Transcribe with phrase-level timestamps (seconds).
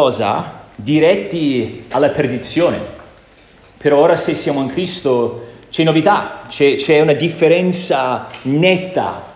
[0.00, 2.80] cosa diretti alla perdizione.
[3.76, 9.30] Per ora se siamo in Cristo c'è novità, c'è, c'è una differenza netta,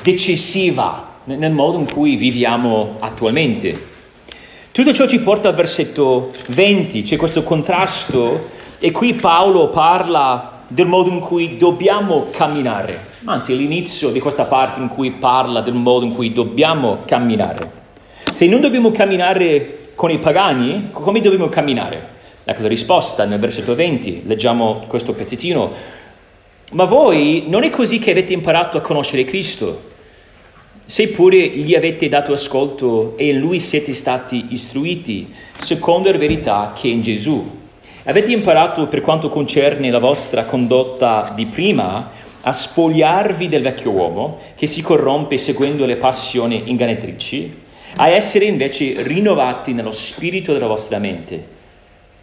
[0.00, 3.94] decisiva nel modo in cui viviamo attualmente.
[4.70, 10.86] Tutto ciò ci porta al versetto 20, c'è questo contrasto e qui Paolo parla del
[10.86, 15.74] modo in cui dobbiamo camminare, anzi è l'inizio di questa parte in cui parla del
[15.74, 17.72] modo in cui dobbiamo camminare.
[18.32, 22.14] Se non dobbiamo camminare con i pagani, come dobbiamo camminare?
[22.44, 25.72] Ecco la risposta nel versetto 20, leggiamo questo pezzettino.
[26.72, 29.94] Ma voi non è così che avete imparato a conoscere Cristo,
[30.84, 35.32] seppure gli avete dato ascolto e in Lui siete stati istruiti,
[35.62, 37.64] secondo la verità che è in Gesù.
[38.04, 42.10] Avete imparato per quanto concerne la vostra condotta di prima
[42.42, 47.64] a spogliarvi del vecchio uomo che si corrompe seguendo le passioni ingannatrici,
[47.96, 51.54] a essere invece rinnovati nello spirito della vostra mente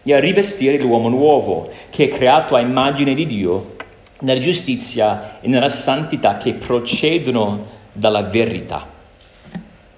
[0.04, 3.75] e a rivestire l'uomo nuovo che è creato a immagine di Dio
[4.20, 8.88] nella giustizia e nella santità che procedono dalla verità.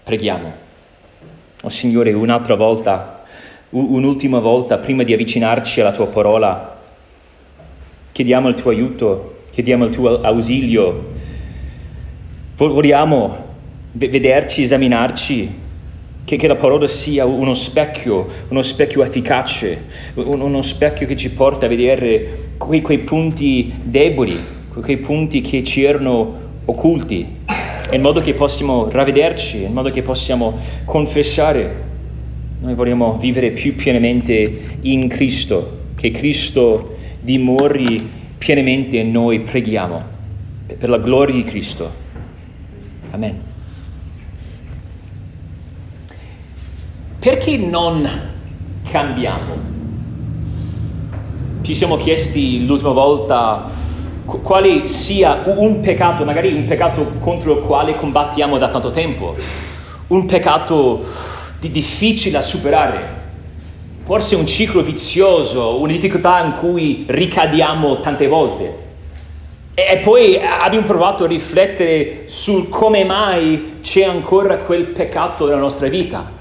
[0.03, 0.63] Preghiamo.
[1.61, 3.23] Oh Signore, un'altra volta
[3.69, 6.79] un'ultima volta prima di avvicinarci alla tua parola.
[8.11, 11.13] Chiediamo il tuo aiuto, chiediamo il tuo ausilio.
[12.55, 13.43] Vogliamo
[13.91, 15.63] vederci, esaminarci,
[16.25, 21.67] che, che, la parola sia uno specchio, uno specchio efficace, uno specchio che ci porta
[21.67, 24.37] a vedere quei, quei punti deboli,
[24.81, 27.25] quei punti che ci erano occulti,
[27.91, 31.83] in modo che possiamo ravvederci, in modo che possiamo confessare
[32.65, 40.03] noi vogliamo vivere più pienamente in Cristo, che Cristo dimori pienamente in noi, preghiamo,
[40.77, 41.91] per la gloria di Cristo.
[43.11, 43.44] Amen.
[47.25, 48.07] Perché non
[48.87, 49.57] cambiamo?
[51.63, 53.67] Ci siamo chiesti l'ultima volta
[54.43, 59.35] quale sia un peccato, magari un peccato contro il quale combattiamo da tanto tempo,
[60.09, 61.03] un peccato
[61.59, 63.07] di difficile da superare,
[64.03, 68.77] forse un ciclo vizioso, una difficoltà in cui ricadiamo tante volte.
[69.73, 75.87] E poi abbiamo provato a riflettere sul come mai c'è ancora quel peccato nella nostra
[75.87, 76.34] vita,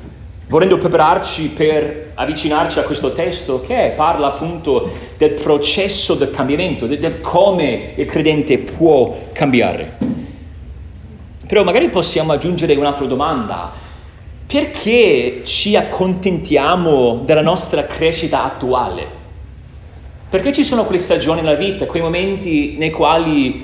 [0.54, 7.20] volendo prepararci per avvicinarci a questo testo che parla appunto del processo del cambiamento, del
[7.20, 9.96] come il credente può cambiare.
[11.44, 13.72] Però magari possiamo aggiungere un'altra domanda
[14.46, 19.08] perché ci accontentiamo della nostra crescita attuale?
[20.30, 23.60] Perché ci sono quelle stagioni nella vita, quei momenti nei quali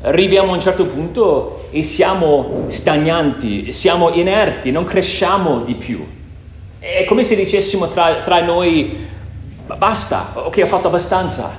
[0.00, 6.04] arriviamo a un certo punto e siamo stagnanti, siamo inerti, non cresciamo di più.
[6.84, 9.06] È come se dicessimo tra, tra noi,
[9.78, 11.56] basta, ok, ho fatto abbastanza,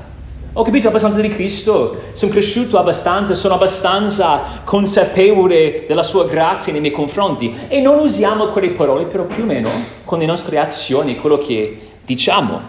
[0.51, 6.81] ho capito abbastanza di Cristo, sono cresciuto abbastanza, sono abbastanza consapevole della sua grazia nei
[6.81, 9.69] miei confronti e non usiamo quelle parole, però più o meno
[10.03, 12.59] con le nostre azioni, quello che diciamo.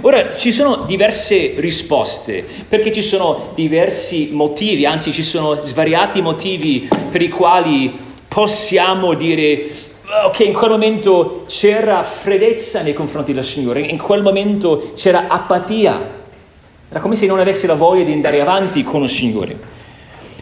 [0.00, 6.88] Ora, ci sono diverse risposte, perché ci sono diversi motivi, anzi ci sono svariati motivi
[7.12, 7.96] per i quali
[8.26, 9.90] possiamo dire
[10.26, 16.20] ok, in quel momento c'era freddezza nei confronti del Signore, in quel momento c'era apatia
[16.92, 19.58] era come se non avesse la voglia di andare avanti con il Signore.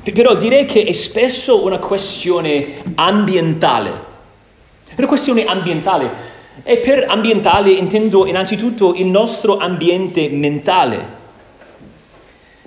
[0.03, 4.01] Però direi che è spesso una questione ambientale.
[4.97, 6.11] Una questione ambientale.
[6.65, 11.19] E per ambientale intendo innanzitutto il nostro ambiente mentale.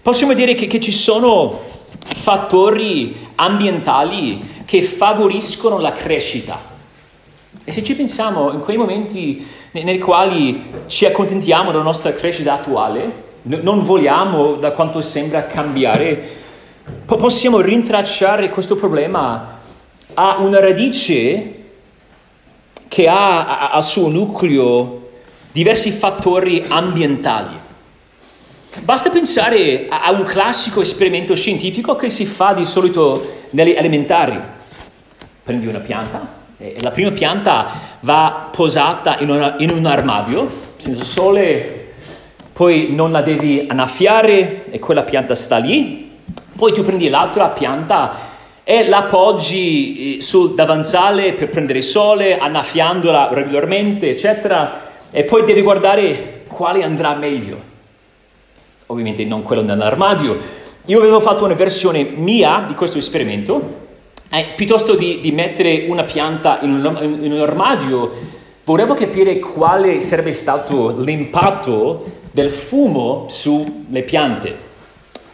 [0.02, 1.59] Possiamo dire che, che ci sono
[2.06, 6.73] fattori ambientali che favoriscono la crescita.
[7.66, 13.31] E se ci pensiamo in quei momenti nei quali ci accontentiamo della nostra crescita attuale,
[13.44, 16.41] non vogliamo, da quanto sembra, cambiare,
[17.06, 19.59] possiamo rintracciare questo problema
[20.13, 21.62] a una radice
[22.88, 25.09] che ha al suo nucleo
[25.51, 27.62] diversi fattori ambientali.
[28.81, 34.39] Basta pensare a un classico esperimento scientifico che si fa di solito nelle elementari.
[35.44, 36.43] Prendi una pianta,
[36.80, 41.92] la prima pianta va posata in, una, in un armadio, senza sole,
[42.54, 46.12] poi non la devi annaffiare e quella pianta sta lì,
[46.56, 48.31] poi tu prendi l'altra pianta
[48.63, 55.62] e la appoggi eh, sul davanzale per prendere sole, annaffiandola regolarmente, eccetera, e poi devi
[55.62, 57.71] guardare quale andrà meglio.
[58.88, 60.38] Ovviamente non quello nell'armadio.
[60.86, 63.82] Io avevo fatto una versione mia di questo esperimento,
[64.33, 68.12] eh, piuttosto di, di, mettere una pianta in un, in un armadio,
[68.63, 74.57] volevo capire quale sarebbe stato l'impatto del fumo sulle piante.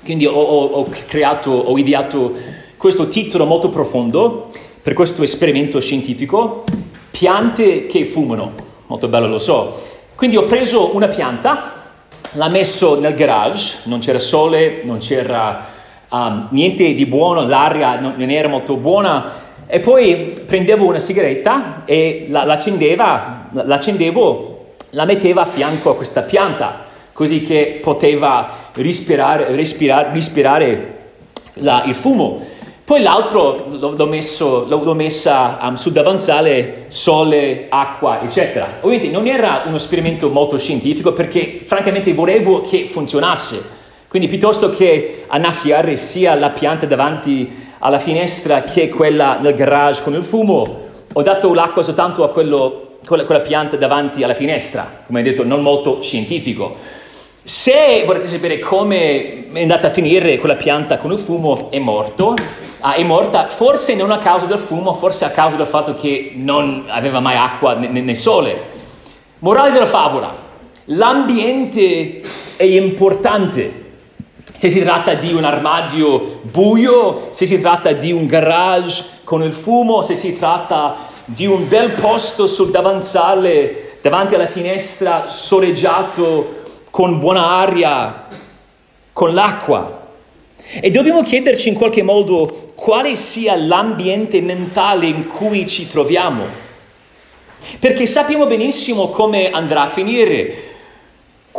[0.03, 2.33] Quindi ho, ho, ho creato, ho ideato
[2.77, 4.49] questo titolo molto profondo
[4.81, 6.65] per questo esperimento scientifico,
[7.09, 8.51] piante che fumano.
[8.87, 9.81] Molto bello, lo so.
[10.15, 11.93] Quindi ho preso una pianta,
[12.33, 15.77] l'ho messo nel garage, non c'era sole, non c'era
[16.09, 21.83] um, niente di buono, l'aria non, non, era molto buona, e poi prendevo una sigaretta
[21.85, 29.55] e la, l'accendeva, l'accendevo, la mettevo a fianco a questa pianta, così che poteva respirare,
[29.55, 30.97] respirare, respirare
[31.55, 32.57] la, il fumo.
[32.83, 38.77] Poi l'altro l'ho, messo, l'ho messa um, sul davanzale, sole, acqua, eccetera.
[38.81, 43.77] Ovviamente non era uno esperimento molto scientifico perché francamente volevo che funzionasse.
[44.09, 50.15] Quindi piuttosto che annaffiare sia la pianta davanti alla finestra che quella nel garage con
[50.15, 55.21] il fumo, ho dato l'acqua soltanto a quello, quella, quella pianta davanti alla finestra, come
[55.21, 56.75] detto, non molto scientifico.
[57.43, 62.33] Se volete sapere come è andata a finire quella pianta con il fumo, è morto
[62.79, 66.31] ah, è morta forse non a causa del fumo, forse a causa del fatto che
[66.35, 68.77] non aveva mai acqua né, né sole.
[69.39, 70.33] Morale della favola,
[70.85, 72.21] l'ambiente
[72.55, 73.87] è importante.
[74.59, 79.53] Se si tratta di un armadio buio, se si tratta di un garage con il
[79.53, 87.19] fumo, se si tratta di un bel posto sul davanzale davanti alla finestra soleggiato con
[87.19, 88.27] buona aria,
[89.13, 90.07] con l'acqua.
[90.57, 96.43] E dobbiamo chiederci in qualche modo quale sia l'ambiente mentale in cui ci troviamo.
[97.79, 100.68] Perché sappiamo benissimo come andrà a finire.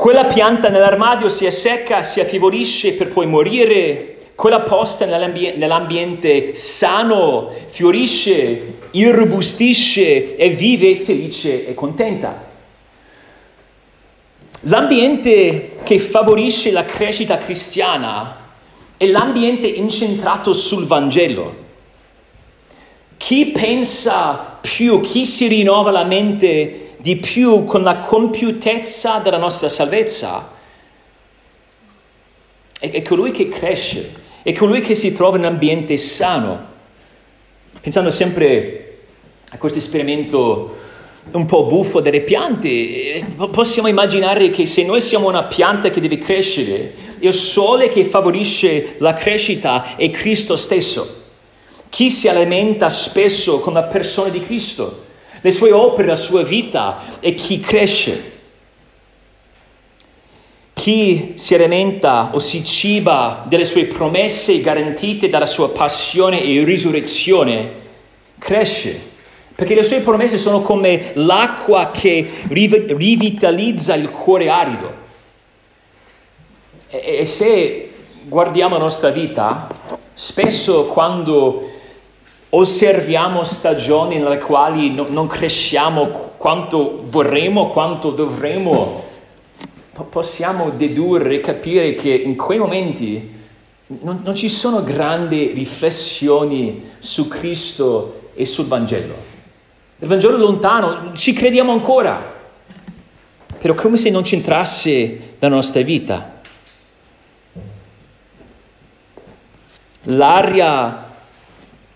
[0.00, 4.16] Quella pianta nell'armadio si assecca, si affievolisce per poi morire.
[4.34, 12.48] Quella posta nell'ambiente, nell'ambiente sano fiorisce, irrobustisce e vive felice e contenta.
[14.60, 18.38] L'ambiente che favorisce la crescita cristiana
[18.96, 21.54] è l'ambiente incentrato sul Vangelo.
[23.18, 29.68] Chi pensa più, chi si rinnova la mente di più con la compiutezza della nostra
[29.68, 30.50] salvezza,
[32.78, 34.12] è, è colui che cresce,
[34.42, 36.68] è colui che si trova in un ambiente sano.
[37.80, 38.98] Pensando sempre
[39.50, 40.76] a questo esperimento
[41.32, 46.00] un po' buffo delle piante, eh, possiamo immaginare che se noi siamo una pianta che
[46.00, 51.18] deve crescere, il sole che favorisce la crescita è Cristo stesso.
[51.88, 55.08] Chi si alimenta spesso con la persona di Cristo,
[55.40, 58.38] le sue opere, la sua vita è chi cresce.
[60.74, 67.72] Chi si alimenta o si ciba delle sue promesse garantite dalla sua passione e risurrezione
[68.38, 69.08] cresce.
[69.54, 74.94] Perché le sue promesse sono come l'acqua che rivitalizza il cuore arido.
[76.88, 77.90] E, e se
[78.22, 79.68] guardiamo la nostra vita,
[80.14, 81.79] spesso quando
[82.50, 89.04] osserviamo stagioni nelle quali no, non cresciamo quanto vorremmo, quanto dovremmo,
[90.08, 93.38] possiamo dedurre e capire che in quei momenti
[93.86, 99.14] non, non, ci sono grandi riflessioni su Cristo e sul Vangelo.
[99.98, 102.38] Il Vangelo è lontano, ci crediamo ancora,
[103.58, 106.38] però come se non c'entrasse la nostra vita.
[110.04, 111.08] l'aria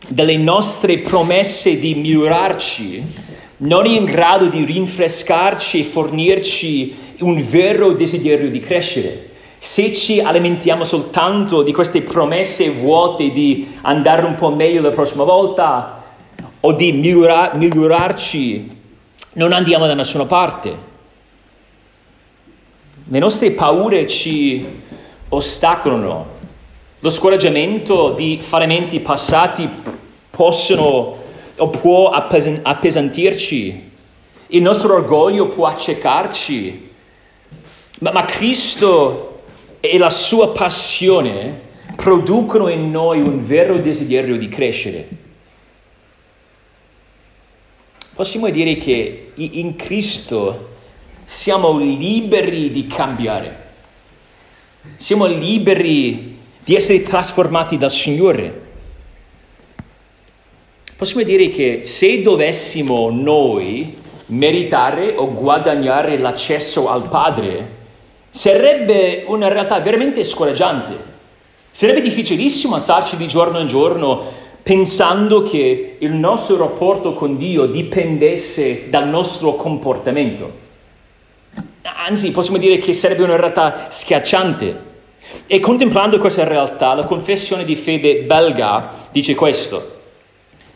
[0.09, 3.23] delle nostre promesse di migliorarci
[3.59, 9.31] non è in grado di rinfrescarci e fornirci un vero desiderio di crescere.
[9.59, 15.25] Se ci alimentiamo soltanto di queste promesse vuote di andare un po' meglio la prossima
[15.25, 16.03] volta
[16.61, 18.83] o di migliorar- migliorarci,
[19.35, 20.93] non andiamo da nessuna parte.
[23.07, 24.65] Le nostre paure ci
[25.29, 26.34] ostacolano
[27.05, 29.69] lo scoraggiamento di fallimenti passati
[30.31, 31.23] possono
[31.55, 33.91] o può appesantirci,
[34.47, 36.93] il nostro orgoglio può accecarci,
[38.01, 39.43] ma, ma Cristo
[39.81, 41.61] e la sua passione
[41.95, 45.09] producono in noi un vero desiderio di crescere.
[48.15, 50.71] Possiamo dire che in Cristo
[51.27, 53.73] siamo liberi di cambiare,
[54.97, 56.34] siamo liberi di
[56.73, 58.63] essere trasformati dal Signore.
[60.97, 67.83] Possiamo dire che se dovessimo noi meritare o guadagnare l'accesso al Padre,
[68.31, 71.13] sarebbe una realtà veramente scoraggiante.
[71.71, 74.23] Sarebbe difficilissimo alzarci di giorno in giorno,
[74.63, 80.63] pensando che il nostro rapporto con Dio dipendesse dal nostro comportamento.
[81.83, 84.93] Anzi, possiamo dire che sarebbe una realtà schiacciante.
[85.47, 89.93] E contemplando questa realtà, la confessione di fede belga dice questo.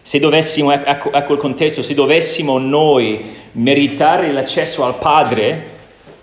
[0.03, 3.23] Se dovessimo, ecco, ecco il contesto, se dovessimo noi
[3.53, 5.71] meritare l'accesso al Padre,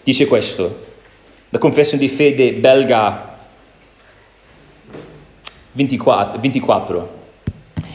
[0.03, 0.83] dice questo.
[1.49, 3.37] La confessione di fede belga
[5.71, 6.39] 24.
[6.39, 7.09] 24.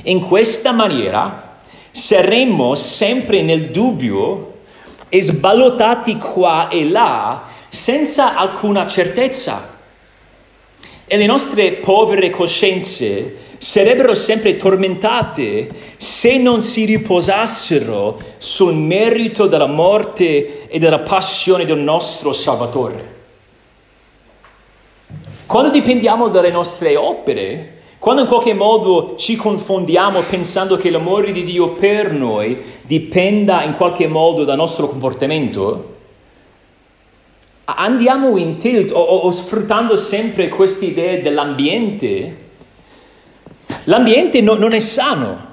[0.04, 1.58] In questa maniera
[1.90, 4.58] saremmo sempre nel dubbio
[5.08, 9.78] e sballottati qua e là senza alcuna certezza.
[11.12, 19.66] E le nostre povere coscienze sarebbero sempre tormentate se non si riposassero sul merito della
[19.66, 23.14] morte e della passione del nostro Salvatore.
[25.46, 31.42] Quando dipendiamo dalle nostre opere, quando in qualche modo ci confondiamo pensando che l'amore di
[31.42, 35.98] Dio per noi dipenda in qualche modo dal nostro comportamento,
[37.64, 42.36] andiamo in tilt o, o, o sfruttando sempre queste idee dell'ambiente.
[43.84, 45.48] L'ambiente no, non è sano.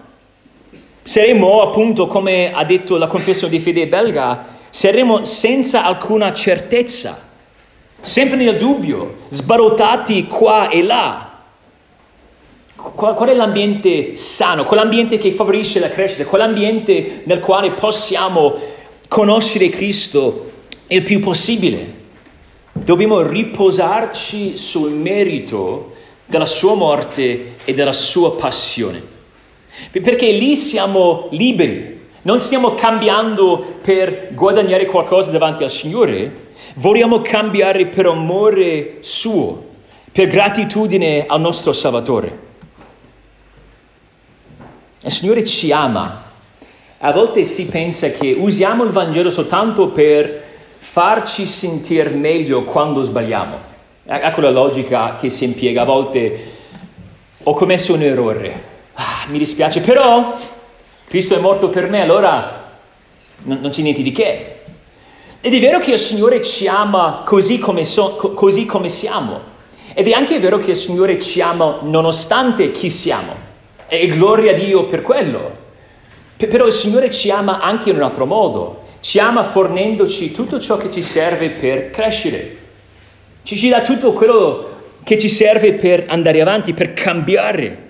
[1.04, 7.30] Saremo appunto, come ha detto la confessione di fede belga, saremo senza alcuna certezza,
[8.02, 11.32] sempre nel dubbio, sbarottati qua e là.
[12.76, 18.56] Qual, qual, è l'ambiente sano, quell'ambiente che favorisce la crescita, quell'ambiente nel quale possiamo
[19.08, 20.52] conoscere Cristo
[20.88, 21.97] il più possibile.
[22.84, 25.94] Dobbiamo riposarci sul merito
[26.26, 29.02] della sua morte e della sua passione,
[29.92, 37.88] perché lì siamo liberi, non stiamo cambiando per guadagnare qualcosa davanti al Signore, vogliamo cambiare
[37.88, 39.66] per amore suo,
[40.12, 42.40] per gratitudine al nostro Salvatore.
[45.04, 46.24] Il Signore ci ama.
[47.00, 50.46] A volte si pensa che usiamo il Vangelo soltanto per
[50.98, 53.56] farci sentire meglio quando sbagliamo.
[54.04, 55.84] Ecco la logica che si impiega.
[55.84, 56.54] A volte
[57.44, 58.63] ho commesso un errore,
[58.96, 60.36] ah, mi dispiace, però
[61.08, 62.80] Cristo è morto per me, allora
[63.44, 64.56] non, non c'è niente di che.
[65.39, 69.39] Ed è vero che il Signore ci ama così come, so, così come siamo.
[69.94, 73.36] Ed è anche vero che il Signore ci ama nonostante chi siamo.
[73.88, 75.58] E gloria a Dio per quello.
[76.38, 78.86] Però il Signore ci ama anche in un altro modo.
[79.00, 82.58] Ci ama fornendoci tutto ciò che ci serve per crescere.
[83.44, 87.86] Ci, ci dà tutto quello che ci serve per andare avanti, per cambiare.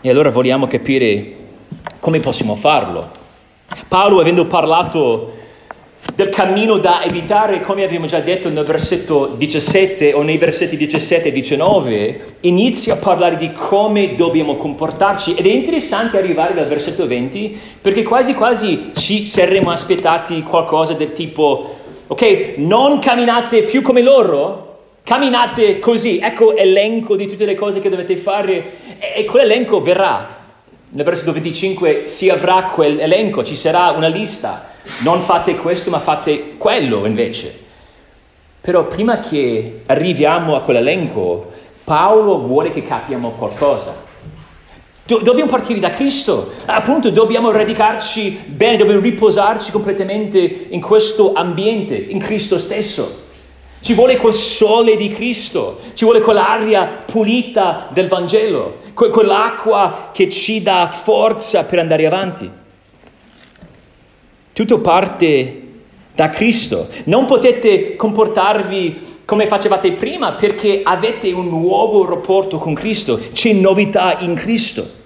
[0.00, 1.36] E allora vogliamo capire
[1.98, 3.10] come possiamo farlo.
[3.88, 5.40] Paolo, avendo parlato
[6.14, 11.28] del cammino da evitare, come abbiamo già detto nel versetto 17 o nei versetti 17
[11.28, 17.06] e 19, inizia a parlare di come dobbiamo comportarci ed è interessante arrivare dal versetto
[17.06, 21.78] 20 perché quasi quasi ci saremmo aspettati qualcosa del tipo,
[22.08, 27.88] ok, non camminate più come loro, camminate così, ecco elenco di tutte le cose che
[27.88, 30.40] dovete fare e, e quell'elenco verrà.
[30.94, 34.70] Nel versetto 25 si avrà quell'elenco, ci sarà una lista
[35.00, 37.60] non fate questo ma fate quello invece.
[38.60, 41.50] Però prima che arriviamo a quell'elenco,
[41.84, 44.10] Paolo vuole che capiamo qualcosa.
[45.04, 51.96] Do- dobbiamo partire da Cristo, appunto dobbiamo radicarci bene, dobbiamo riposarci completamente in questo ambiente,
[51.96, 53.21] in Cristo stesso.
[53.82, 60.30] Ci vuole quel sole di Cristo, ci vuole quell'aria pulita del Vangelo, que- quell'acqua che
[60.30, 62.48] ci dà forza per andare avanti.
[64.52, 65.62] Tutto parte
[66.14, 66.86] da Cristo.
[67.04, 74.18] Non potete comportarvi come facevate prima perché avete un nuovo rapporto con Cristo, c'è novità
[74.20, 75.00] in Cristo.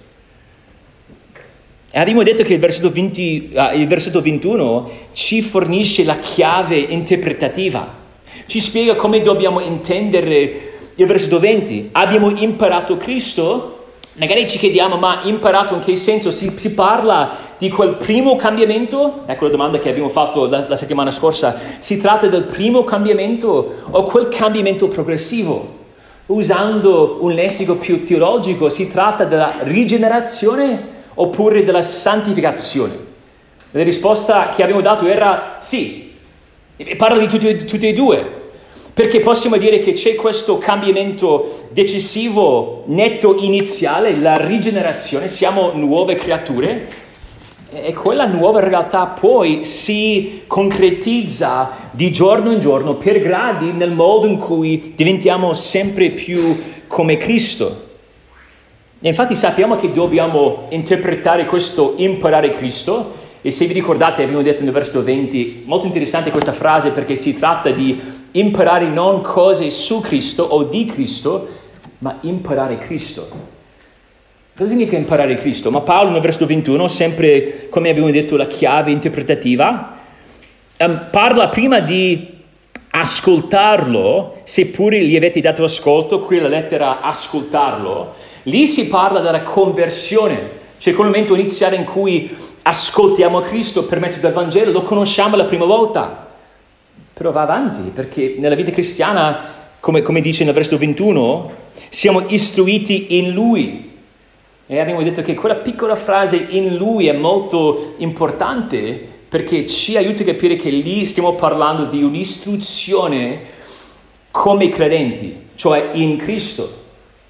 [1.89, 6.77] E abbiamo detto che il versetto, 20, uh, il versetto 21 ci fornisce la chiave
[6.77, 8.05] interpretativa,
[8.47, 11.89] ci spiega come dobbiamo intendere il versetto 20.
[11.91, 13.77] Abbiamo imparato Cristo,
[14.17, 16.31] Magari ci chiediamo, ma imparato in che senso?
[16.31, 19.21] Si, si, parla di quel primo cambiamento?
[19.27, 21.55] Ecco la domanda che abbiamo fatto la, la, settimana scorsa.
[21.77, 25.75] Si tratta del primo cambiamento o quel cambiamento progressivo?
[26.27, 32.97] Usando un lessico più teologico, si tratta della rigenerazione oppure della santificazione?
[33.69, 36.06] La risposta che abbiamo dato era sì.
[36.77, 38.45] E parla di tutti, tutti e due.
[38.93, 47.05] Perché possiamo dire che c'è questo cambiamento decisivo, netto, iniziale, la rigenerazione, siamo nuove creature
[47.71, 54.25] e quella nuova realtà poi si concretizza di giorno in giorno per gradi nel modo
[54.25, 56.55] in cui diventiamo sempre più
[56.87, 57.85] come Cristo.
[58.99, 64.65] E infatti sappiamo che dobbiamo interpretare questo imparare Cristo e se vi ricordate abbiamo detto
[64.65, 67.97] nel versetto 20, molto interessante questa frase perché si tratta di
[68.31, 71.47] imparare non cose su Cristo o di Cristo,
[71.99, 73.25] ma imparare Cristo.
[74.53, 75.71] Cosa significa imparare Cristo?
[75.71, 79.97] Ma Paolo nel versetto 21, sempre come abbiamo detto la chiave interpretativa,
[80.79, 82.27] um, parla prima di
[82.89, 88.13] ascoltarlo, seppure gli avete dato ascolto, qui la lettera ascoltarlo,
[88.43, 92.29] lì si parla della conversione, cioè quel momento iniziale in cui
[92.67, 96.27] ascoltiamo Cristo per mezzo del Vangelo, lo conosciamo la prima volta.
[97.13, 99.39] Però va avanti, perché nella vita cristiana,
[99.79, 101.51] come, come dice nel versetto 21,
[101.89, 103.95] siamo istruiti in Lui.
[104.67, 110.23] E abbiamo detto che quella piccola frase in Lui è molto importante perché ci aiuta
[110.23, 113.39] a capire che lì stiamo parlando di un'istruzione
[114.29, 116.85] come credenti, cioè in Cristo.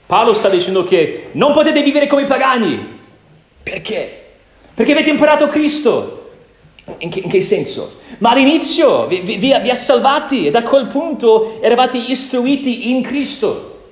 [0.07, 2.95] Paolo sta dicendo che non potete vivere come i pagani.
[3.61, 4.26] Perché?
[4.77, 6.25] Perché avete imparato Cristo.
[6.99, 7.93] In che, in che senso?
[8.19, 13.85] Ma all'inizio vi, vi, vi ha salvati e da quel punto eravate istruiti in Cristo.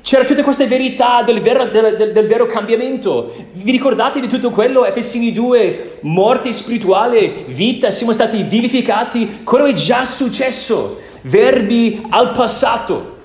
[0.00, 3.30] C'era tutta questa verità del vero, del, del, del vero, cambiamento.
[3.52, 4.86] Vi ricordate di tutto quello?
[4.86, 9.42] Efesini 2, morte spirituale, vita, siamo stati vivificati.
[9.44, 11.02] Quello è già successo.
[11.20, 13.16] Verbi al passato.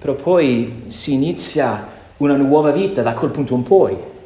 [0.00, 4.16] Però poi si inizia una nuova vita da quel punto in poi.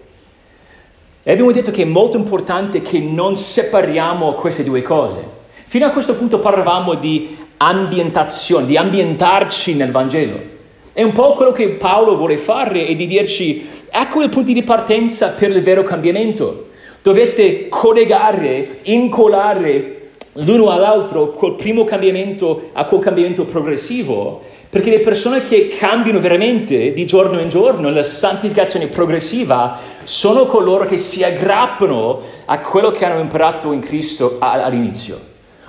[1.24, 5.24] E abbiamo detto che è molto importante che non separiamo queste due cose.
[5.66, 10.50] Fino a questo punto parlavamo di ambientazione, di ambientarci nel Vangelo.
[10.92, 14.64] È un po' quello che Paolo vuole fare e di dirci, ecco il punto di
[14.64, 16.70] partenza per il vero cambiamento.
[17.02, 25.42] Dovete collegare, incolare l'uno all'altro col primo cambiamento a quel cambiamento progressivo perché le persone
[25.42, 32.20] che cambiano veramente di giorno in giorno nella santificazione progressiva sono coloro che si aggrappano
[32.46, 35.20] a quello che hanno imparato in Cristo all'inizio,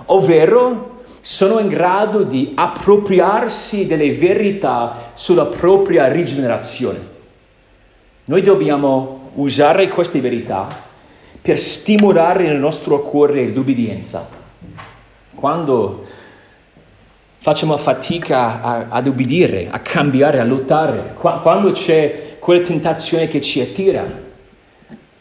[0.06, 7.06] ovvero sono in grado di appropriarsi delle verità sulla propria rigenerazione.
[8.24, 10.66] Noi dobbiamo usare queste verità
[11.42, 14.30] per stimolare nel nostro cuore l'ubbidienza.
[15.36, 16.06] Quando
[17.44, 23.60] facciamo fatica a, ad ubbidire, a cambiare, a lottare, quando c'è quella tentazione che ci
[23.60, 24.06] attira,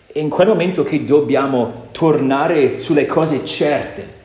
[0.07, 4.21] è in quel momento che dobbiamo tornare sulle cose certe.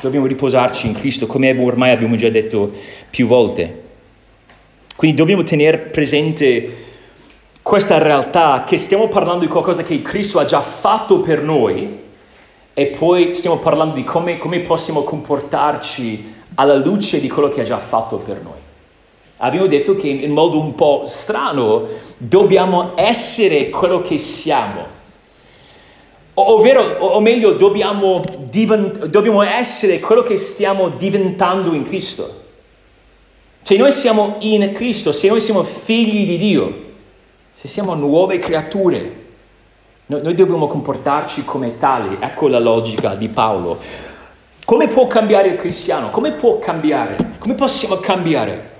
[0.00, 2.72] Dobbiamo riposarci in Cristo, come ormai abbiamo già detto
[3.08, 3.82] più volte.
[4.96, 6.74] Quindi dobbiamo tenere presente
[7.62, 12.00] questa realtà che stiamo parlando di qualcosa che Cristo ha già fatto per noi
[12.74, 17.64] e poi stiamo parlando di come, come possiamo comportarci alla luce di quello che ha
[17.64, 18.62] già fatto per noi.
[19.38, 21.86] Abbiamo detto che in modo un po' strano
[22.16, 24.86] dobbiamo essere quello che siamo.
[26.34, 32.42] Ovvero, o meglio, dobbiamo, divent- dobbiamo essere quello che stiamo diventando in Cristo.
[33.62, 36.82] Se noi siamo in Cristo, se noi siamo figli di Dio,
[37.52, 39.22] se siamo nuove creature,
[40.06, 42.16] noi, noi dobbiamo comportarci come tali.
[42.20, 43.78] Ecco la logica di Paolo.
[44.64, 46.08] Come può cambiare il cristiano?
[46.08, 47.16] Come può cambiare?
[47.38, 48.70] Come possiamo cambiare?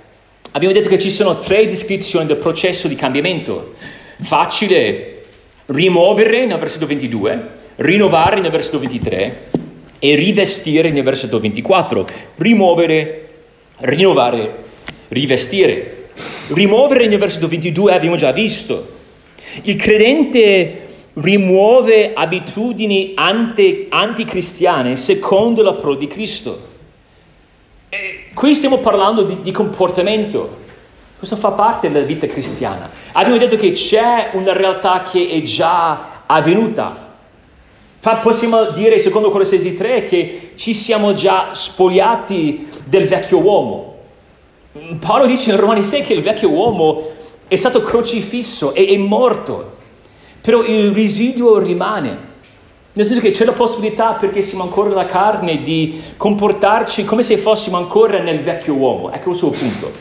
[0.53, 3.73] Abbiamo detto che ci sono tre descrizioni del processo di cambiamento.
[4.19, 5.25] Facile
[5.67, 9.49] rimuovere nel versetto 22, rinnovare nel versetto 23
[9.99, 12.07] e rivestire nel versetto 24.
[12.37, 13.29] Rimuovere,
[13.77, 14.55] rinnovare,
[15.09, 16.07] rivestire.
[16.47, 18.93] Rimuovere nel versetto 22 abbiamo già visto.
[19.61, 20.84] Il credente
[21.15, 26.73] rimuove abitudini anti, anticristiane secondo la pro di Cristo.
[27.89, 30.63] E qui stiamo parlando di, di comportamento.
[31.17, 32.89] Questo fa parte della vita cristiana.
[33.13, 37.03] Abbiamo detto che c'è una realtà che è già avvenuta.
[38.21, 43.93] Possiamo dire, secondo Colossesi 3, che ci siamo già spogliati del vecchio uomo.
[44.99, 47.13] Paolo dice in Romani 6 che il vecchio uomo
[47.47, 49.74] è stato crocifisso e è morto
[50.45, 52.33] però il residuo rimane.
[52.93, 57.35] Nel senso che c'è la possibilità, perché siamo ancora nella carne, di comportarci come se
[57.37, 59.11] fossimo ancora nel vecchio uomo.
[59.11, 59.91] Ecco il suo punto.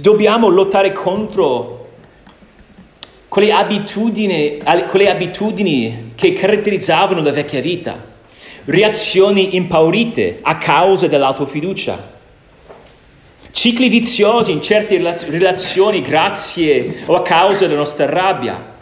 [0.00, 1.88] Dobbiamo lottare contro
[3.28, 8.02] quelle abitudini, quelle abitudini che caratterizzavano la vecchia vita,
[8.64, 12.19] reazioni impaurite a causa dell'autofiducia
[13.52, 14.96] cicli viziosi in certe
[15.28, 18.74] relazioni grazie o a causa della nostra rabbia,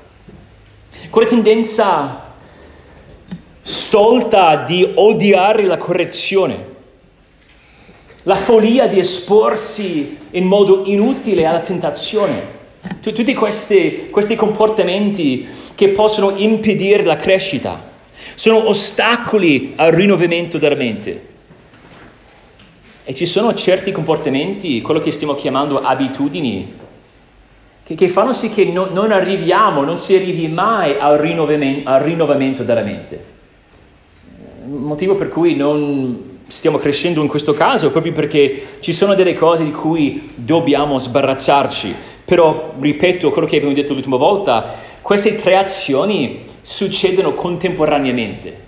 [1.11, 2.35] quella tendenza
[3.63, 6.67] stolta di odiare la correzione,
[8.23, 12.57] la follia di esporsi in modo inutile alla tentazione.
[13.01, 17.87] Tutti questi, questi comportamenti che possono impedire la crescita
[18.35, 21.27] sono ostacoli al rinnovamento della mente.
[23.09, 26.75] E ci sono certi comportamenti, quello che stiamo chiamando abitudini,
[27.83, 32.03] che, che fanno sì che no, non arriviamo, non si arrivi mai al rinnovamento, al
[32.03, 33.25] rinnovamento della mente.
[34.67, 39.33] Il motivo per cui non stiamo crescendo in questo caso proprio perché ci sono delle
[39.33, 41.95] cose di cui dobbiamo sbarazzarci.
[42.27, 48.67] Però, ripeto quello che abbiamo detto l'ultima volta, queste tre azioni succedono contemporaneamente.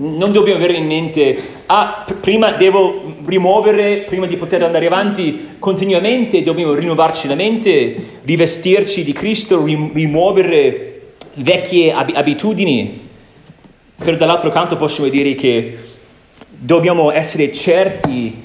[0.00, 6.42] Non dobbiamo avere in mente, ah, prima devo rimuovere, prima di poter andare avanti continuamente,
[6.42, 13.08] dobbiamo rinnovarci la mente, rivestirci di Cristo, rimuovere vecchie abitudini.
[13.94, 15.78] Però dall'altro canto possiamo dire che
[16.48, 18.42] dobbiamo essere certi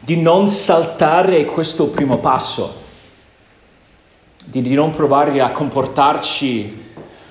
[0.00, 2.82] di non saltare questo primo passo,
[4.44, 6.82] di, di non provare a comportarci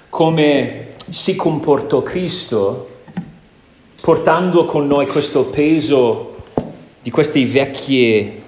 [0.09, 2.93] come si comportò Cristo,
[4.05, 6.35] portando con noi questo peso
[7.01, 8.43] di questi vecchi,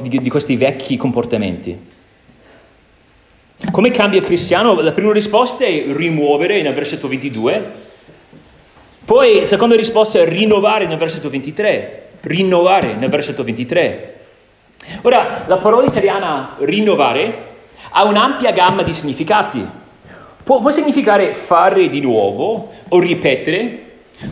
[0.00, 1.78] di questi vecchi comportamenti.
[3.70, 4.80] Come cambia il cristiano?
[4.80, 7.90] La prima risposta è rimuovere nel versetto 22
[9.04, 12.08] poi la seconda risposta è rinnovare nel versetto 23.
[12.22, 14.20] Rinnovare nel versetto 23.
[15.02, 17.50] Ora, la parola italiana rinnovare
[17.90, 19.62] ha un'ampia gamma di significati.
[20.42, 23.81] Può, può significare fare di nuovo o ripetere,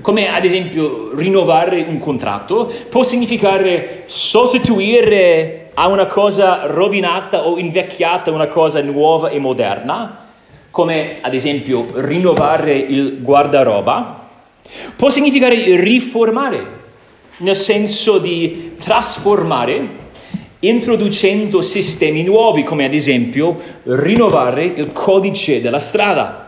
[0.00, 8.30] come ad esempio rinnovare un contratto, può significare sostituire a una cosa rovinata o invecchiata
[8.30, 10.26] una cosa nuova e moderna,
[10.70, 14.20] come ad esempio rinnovare il guardaroba
[14.94, 16.78] Può significare riformare,
[17.38, 19.98] nel senso di trasformare,
[20.60, 26.39] introducendo sistemi nuovi, come ad esempio rinnovare il codice della strada.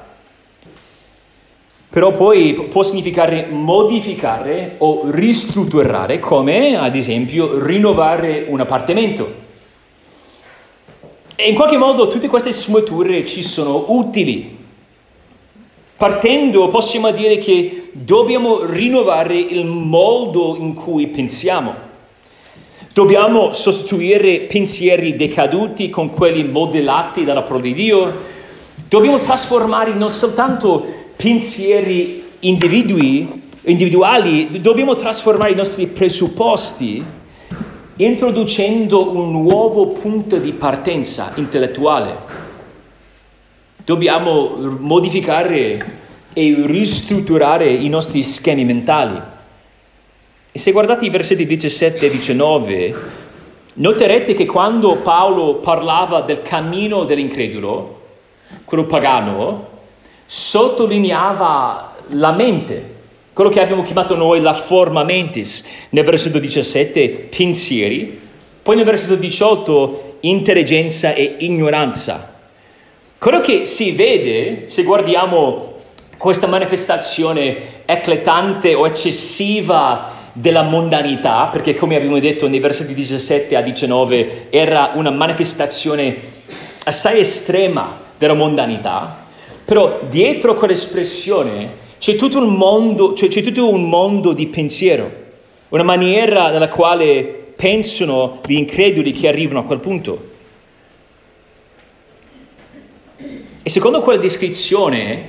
[1.93, 9.41] Però poi può significare modificare o ristrutturare, come ad esempio rinnovare un appartamento.
[11.37, 14.61] E in qualche modo tutte queste sfumature ci sono utili
[16.03, 21.73] Partendo possiamo dire che dobbiamo rinnovare il modo in cui pensiamo.
[22.93, 28.13] Dobbiamo sostituire pensieri decaduti con quelli modellati dalla parola di Dio.
[28.89, 30.85] Dobbiamo trasformare non soltanto
[31.23, 37.03] pensieri individuali, dobbiamo trasformare i nostri presupposti
[37.95, 42.41] introducendo un nuovo punto di partenza intellettuale
[43.85, 46.01] Dobbiamo modificare
[46.33, 49.21] e ristrutturare i nostri schemi mentali.
[50.53, 52.95] E se guardate i versetti 17 e 19,
[53.75, 58.03] noterete che quando Paolo parlava del cammino dell'incredulo,
[58.65, 59.72] quello pagano,
[60.35, 62.95] sottolineava la mente,
[63.35, 68.19] quello che abbiamo chiamato noi la forma mentis, nel versetto 17 pensieri,
[68.63, 72.35] poi nel versetto 18 intelligenza e ignoranza.
[73.19, 75.75] Quello che si vede se guardiamo
[76.17, 83.61] questa manifestazione eclatante o eccessiva della mondanità, perché come abbiamo detto nei versetti 17 a
[83.61, 86.17] 19 era una manifestazione
[86.85, 89.22] assai estrema della mondanità,
[89.65, 95.11] però dietro quell'espressione c'è tutto un mondo, c'è, c'è tutto un mondo di pensiero,
[95.69, 100.31] una maniera nella quale pensano gli increduli che arrivano a quel punto.
[103.63, 105.29] E secondo quella descrizione,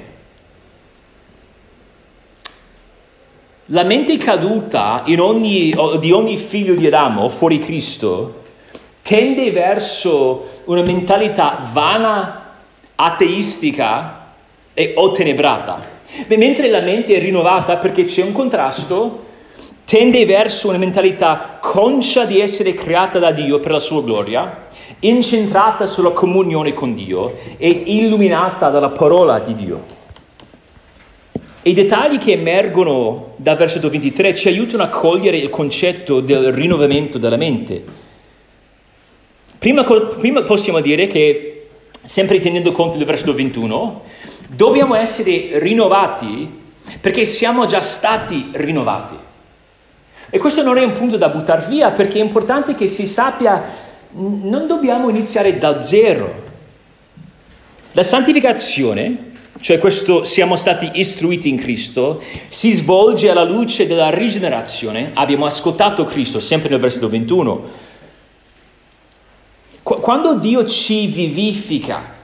[3.68, 8.42] la mente caduta ogni, di ogni figlio di Adamo fuori Cristo
[9.04, 12.56] tende verso una mentalità vana,
[12.96, 14.23] ateistica
[14.74, 15.92] e ottenebrata.
[16.28, 19.24] Mentre la mente è rinnovata perché c'è un contrasto,
[19.86, 24.64] tende verso una mentalità conscia di essere creata da Dio per la sua gloria
[25.00, 30.02] incentrata sulla comunione con Dio e illuminata dalla parola di Dio.
[31.64, 37.18] I dettagli che emergono dal versetto 23 ci aiutano a cogliere il concetto del rinnovamento
[37.18, 37.84] della mente.
[39.58, 41.68] Prima, prima possiamo dire che,
[42.04, 44.02] sempre tenendo conto del versetto 21,
[44.56, 46.62] dobbiamo essere rinnovati
[47.00, 49.16] perché siamo già stati rinnovati.
[50.30, 53.62] E questo non è un punto da buttare via perché è importante che si sappia
[54.14, 56.42] non dobbiamo iniziare da zero.
[57.94, 65.12] La santificazione, cioè questo siamo stati istruiti in Cristo, si svolge alla luce della rigenerazione.
[65.14, 67.62] Abbiamo ascoltato Cristo, sempre nel versetto 21.
[69.84, 72.22] quando Dio ci vivifica,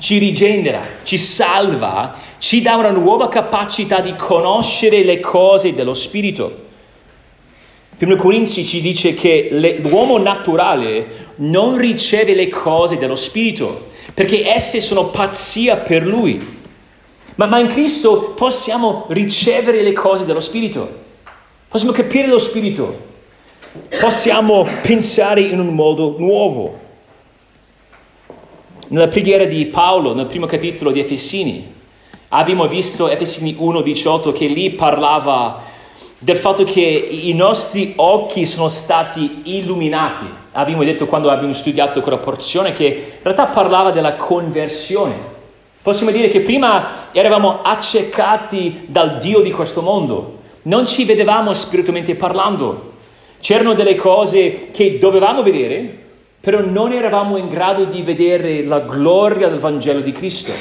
[0.00, 6.68] ci rigenera, ci salva, ci dà una nuova capacità di conoscere le cose dello Spirito.
[7.98, 14.50] Primo Corinzi ci dice che le, l'uomo naturale non riceve le cose dello Spirito, perché
[14.50, 16.58] esse sono pazzia per lui.
[17.34, 20.88] Ma, ma in Cristo possiamo ricevere le cose dello Spirito,
[21.68, 23.08] possiamo capire lo Spirito,
[24.00, 26.88] possiamo pensare in un modo nuovo.
[28.92, 31.64] Nella preghiera di Paolo, nel primo capitolo di Efesini,
[32.30, 35.62] abbiamo visto Efesini 1:18 che lì parlava
[36.18, 40.26] del fatto che i nostri occhi sono stati illuminati.
[40.50, 45.14] Abbiamo detto quando abbiamo studiato quella porzione che in realtà parlava della conversione.
[45.80, 52.16] Possiamo dire che prima eravamo accecati dal Dio di questo mondo, non ci vedevamo spiritualmente
[52.16, 52.94] parlando.
[53.40, 56.08] C'erano delle cose che dovevamo vedere,
[56.40, 60.52] però non eravamo in grado di vedere la gloria del Vangelo di Cristo.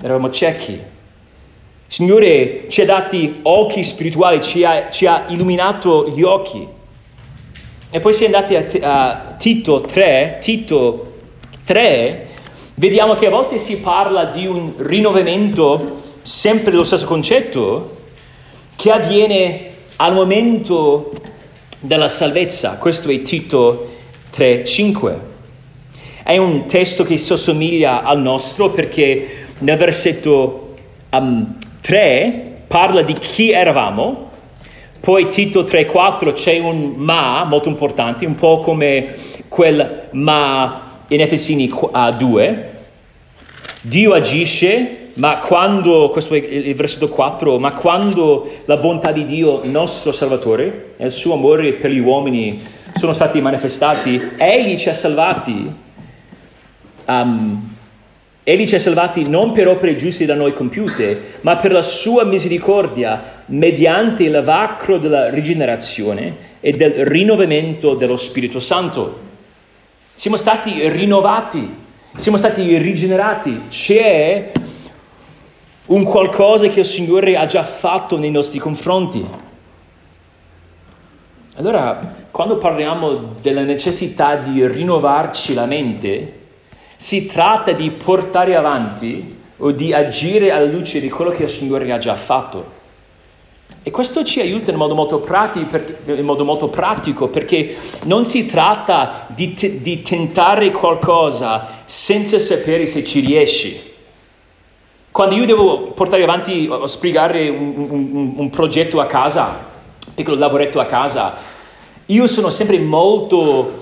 [0.00, 0.80] Eravamo ciechi.
[1.88, 6.66] Signore ci ha dati occhi spirituali, ci ha, ci ha illuminato gli occhi.
[7.90, 11.12] E poi se andate a, a Tito 3, Tito
[11.64, 12.28] 3,
[12.76, 17.96] vediamo che a volte si parla di un rinnovamento, sempre lo stesso concetto,
[18.76, 21.12] che avviene al momento
[21.80, 22.78] della salvezza.
[22.78, 23.91] Questo è Tito
[24.34, 25.30] 3:5.
[26.22, 30.74] È un testo che sossomiglia al nostro perché nel versetto
[31.10, 34.30] um, 3 parla di chi eravamo,
[35.00, 39.14] poi Tito 3:4 c'è un ma molto importante, un po' come
[39.48, 41.70] quel ma in Efesini
[42.16, 42.70] 2.
[43.82, 49.60] Dio agisce ma quando, questo è il versetto 4, ma quando la bontà di Dio,
[49.64, 52.58] nostro Salvatore, e il suo amore per gli uomini
[52.94, 55.74] sono stati manifestati, Egli ci ha salvati,
[57.06, 57.70] um,
[58.44, 62.24] Egli ci ha salvati non per opere giuste da noi compiute, ma per la sua
[62.24, 69.20] misericordia, mediante il lavacro della rigenerazione e del rinnovamento dello Spirito Santo.
[70.14, 71.76] Siamo stati rinnovati,
[72.16, 74.52] siamo stati rigenerati, c'è
[75.86, 79.26] un qualcosa che il Signore ha già fatto nei nostri confronti.
[81.56, 86.40] Allora, quando parliamo della necessità di rinnovarci la mente,
[86.96, 91.92] si tratta di portare avanti o di agire alla luce di quello che il Signore
[91.92, 92.80] ha già fatto.
[93.82, 98.46] E questo ci aiuta in modo molto pratico, in modo molto pratico perché non si
[98.46, 103.78] tratta di, t- di tentare qualcosa senza sapere se ci riesci.
[105.10, 109.68] Quando io devo portare avanti o spiegare un, un, un progetto a casa,
[110.06, 111.50] un piccolo lavoretto a casa,
[112.06, 113.72] io sono sempre molto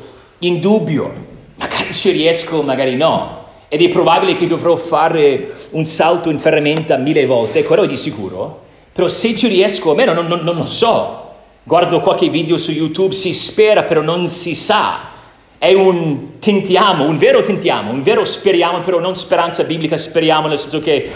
[0.41, 1.29] in dubbio.
[1.57, 3.39] Magari ci riesco, magari no.
[3.69, 7.97] Ed è probabile che dovrò fare un salto in ferramenta mille volte, quello è di
[7.97, 8.63] sicuro.
[8.93, 11.29] Però se ci riesco, almeno non, non, non lo so.
[11.63, 15.09] Guardo qualche video su YouTube, si spera, però non si sa.
[15.57, 20.59] È un tentiamo, un vero tentiamo, un vero speriamo, però non speranza biblica, speriamo nel
[20.59, 21.11] senso che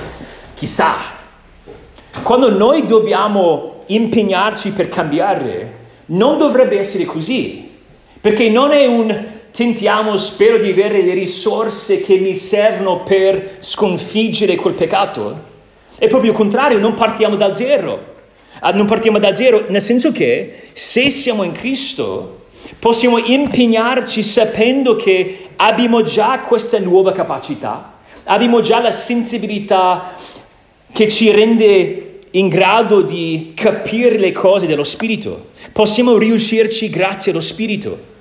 [0.55, 0.95] chissà.
[2.23, 7.71] Quando noi dobbiamo impegnarci per cambiare, non dovrebbe essere così,
[8.21, 14.57] perché non è un tentiamo, spero di avere le risorse che mi servono per sconfiggere
[14.57, 15.53] quel peccato.
[15.97, 18.13] È proprio il contrario, non partiamo da zero.
[18.61, 22.43] Ah, non partiamo da zero, nel senso che se siamo in Cristo,
[22.79, 30.15] Possiamo impegnarci sapendo che abbiamo già questa nuova capacità, abbiamo già la sensibilità
[30.93, 32.04] che ci rende
[32.35, 35.51] in grado di capire le cose dello Spirito.
[35.73, 38.13] Possiamo riuscirci grazie allo Spirito.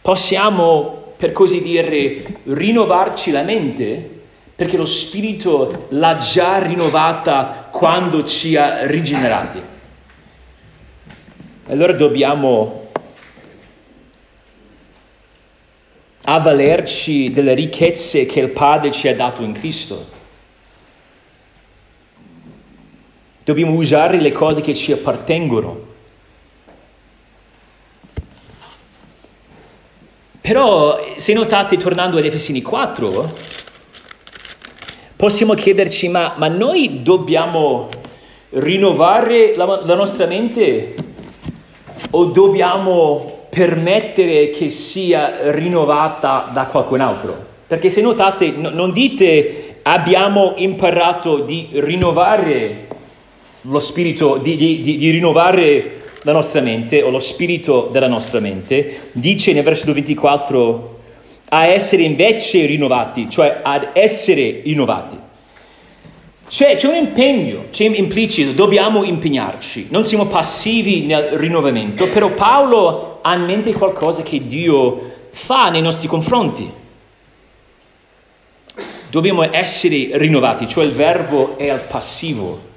[0.00, 4.16] Possiamo, per così dire, rinnovarci la mente
[4.54, 9.62] perché lo Spirito l'ha già rinnovata quando ci ha rigenerati.
[11.68, 12.88] Allora dobbiamo
[16.22, 20.16] avvalerci delle ricchezze che il Padre ci ha dato in Cristo.
[23.48, 25.80] Dobbiamo usare le cose che ci appartengono.
[30.38, 33.32] Però, se notate, tornando ad Efesini 4,
[35.16, 37.88] possiamo chiederci, ma, ma noi dobbiamo
[38.50, 40.94] rinnovare la, la nostra mente
[42.10, 47.46] o dobbiamo permettere che sia rinnovata da qualcun altro.
[47.66, 52.88] Perché se notate, no, non dite abbiamo imparato di rinnovare
[53.68, 58.40] lo spirito, di, di, di, di, rinnovare la nostra mente o lo spirito della nostra
[58.40, 59.10] mente.
[59.12, 60.96] Dice nel versetto 24
[61.50, 65.26] a essere invece rinnovati, cioè ad essere rinnovati.
[66.46, 73.18] C'è, c'è, un impegno, c'è implicito, dobbiamo impegnarci, non siamo passivi nel rinnovamento, però Paolo
[73.20, 76.70] ha in mente qualcosa che Dio fa nei nostri confronti.
[79.10, 82.67] Dobbiamo essere rinnovati, cioè il verbo è al passivo,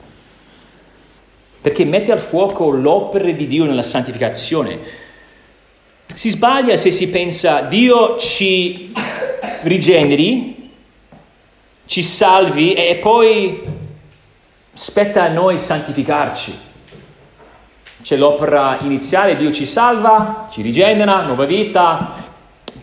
[1.61, 4.79] perché mette al fuoco l'opera di Dio nella santificazione.
[6.13, 8.91] Si sbaglia se si pensa Dio ci
[9.63, 10.61] rigeneri
[11.91, 13.63] ci salvi e poi
[14.71, 16.57] spetta a noi santificarci.
[18.01, 22.13] C'è l'opera iniziale, Dio ci salva, ci rigenera, nuova vita,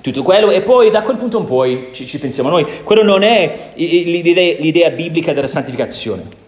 [0.03, 2.67] tutto quello, e poi da quel punto in poi ci, ci pensiamo noi.
[2.85, 6.48] Quello non è l'idea, l'idea biblica della santificazione.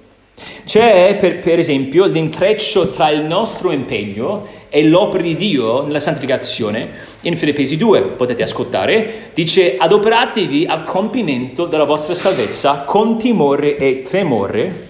[0.65, 6.91] C'è, per, per, esempio, l'intreccio tra il nostro impegno e l'opera di Dio nella santificazione.
[7.23, 14.03] In Filippesi 2, potete ascoltare, dice adoperatevi al compimento della vostra salvezza con timore e
[14.03, 14.89] tremore.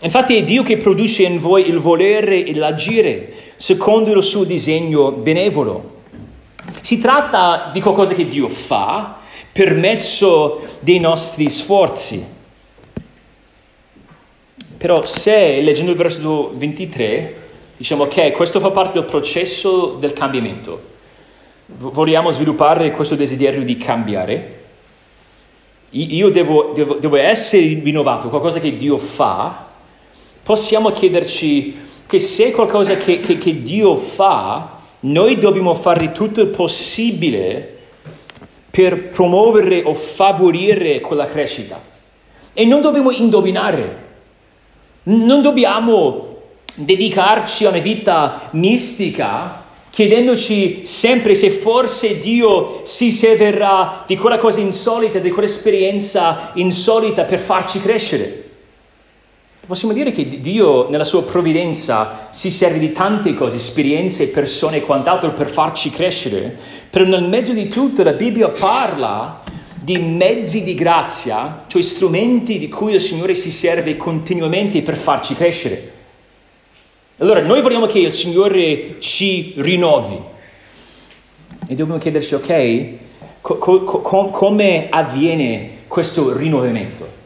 [0.00, 5.10] Infatti è Dio che produce in voi il volere e l'agire secondo il suo disegno
[5.12, 5.92] benevolo.
[6.80, 9.18] Si tratta di qualcosa che Dio fa
[9.52, 12.33] per mezzo dei nostri sforzi.
[14.84, 17.36] Però se leggendo il versetto 23
[17.78, 20.78] diciamo ok, questo fa parte del processo del cambiamento,
[21.64, 24.62] vogliamo sviluppare questo desiderio di cambiare,
[25.88, 29.68] io devo, devo, devo essere rinnovato, qualcosa che Dio fa,
[30.42, 36.48] possiamo chiederci che se qualcosa che, che, che Dio fa, noi dobbiamo fare tutto il
[36.48, 37.78] possibile
[38.70, 41.80] per promuovere o favorire quella crescita.
[42.52, 44.03] E non dobbiamo indovinare.
[45.04, 46.36] Non dobbiamo
[46.74, 54.58] dedicarci a una vita mistica chiedendoci sempre se forse Dio si servirà di quella cosa
[54.60, 58.42] insolita, di quell'esperienza insolita per farci crescere.
[59.66, 64.82] Possiamo dire che Dio nella sua provvidenza si serve di tante cose, esperienze, persone e
[64.82, 66.58] quant'altro per farci crescere,
[66.90, 69.42] però nel mezzo di tutto la Bibbia parla
[69.84, 75.34] di mezzi di grazia, cioè strumenti di cui il Signore si serve continuamente per farci
[75.34, 75.92] crescere.
[77.18, 80.18] Allora noi vogliamo che il Signore ci rinnovi
[81.68, 82.88] e dobbiamo chiederci, ok,
[83.42, 87.22] co- co- come avviene questo rinnovamento?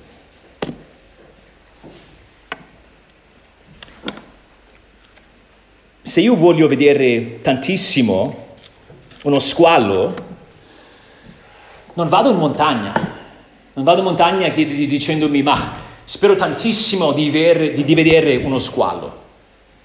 [6.02, 8.46] Se io voglio vedere tantissimo
[9.22, 10.26] uno squallo,
[11.98, 12.92] non vado in montagna,
[13.72, 15.72] non vado in montagna dicendomi ma
[16.04, 19.26] spero tantissimo di, ver, di, di vedere uno squallo.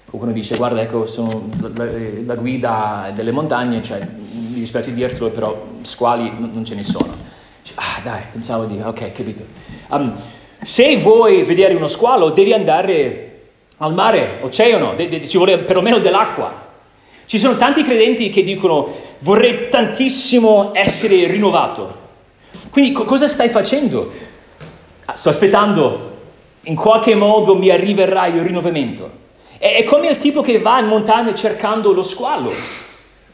[0.08, 1.86] Qualcuno dice guarda ecco sono la,
[2.24, 7.16] la, guida delle montagne, cioè mi dispiace dirtelo però squali non, ce ne sono.
[7.74, 8.80] Ah dai, pensavo di...
[8.80, 9.44] ok, capito.
[9.88, 10.14] Um,
[10.62, 13.48] se vuoi vedere uno squalo devi andare
[13.78, 16.62] al mare, oceano, de, de, ci vuole perlomeno dell'acqua.
[17.26, 22.02] Ci sono tanti credenti che dicono vorrei tantissimo essere rinnovato.
[22.70, 24.10] Quindi co- cosa stai facendo?
[25.04, 26.12] Ah, sto aspettando,
[26.62, 29.22] in qualche modo mi arriverà il rinnovamento.
[29.58, 32.52] È, è come il tipo che va in montagna cercando lo squalo.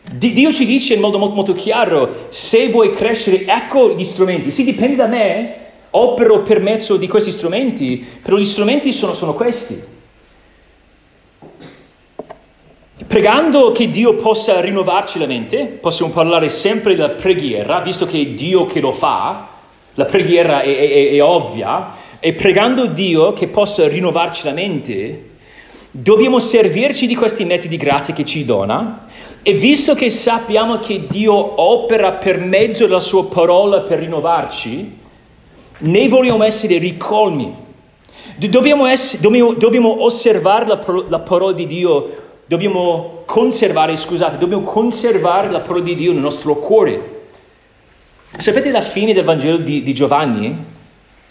[0.03, 4.51] D- Dio ci dice in modo molto, molto chiaro, se vuoi crescere, ecco gli strumenti.
[4.51, 5.55] Sì, dipende da me,
[5.91, 9.99] opero per mezzo di questi strumenti, però gli strumenti sono, sono questi.
[13.07, 18.27] Pregando che Dio possa rinnovarci la mente, possiamo parlare sempre della preghiera, visto che è
[18.27, 19.49] Dio che lo fa,
[19.95, 25.29] la preghiera è, è, è ovvia, e pregando Dio che possa rinnovarci la mente,
[25.91, 29.07] dobbiamo servirci di questi mezzi di grazia che ci dona,
[29.43, 34.99] e visto che sappiamo che Dio opera per mezzo della sua parola per rinnovarci,
[35.79, 37.69] ne vogliamo essere ricolmi.
[38.37, 45.53] Dobbiamo, essere, dobbiamo, dobbiamo osservare la, la parola di Dio dobbiamo conservare, scusate, dobbiamo conservare
[45.53, 47.29] la parola di Dio nel nostro cuore.
[48.37, 50.57] Sapete la fine del Vangelo di, di Giovanni?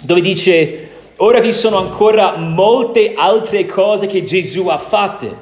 [0.02, 5.36] Dove dice, ora vi sono ancora molte altre cose che Gesù ha fatte.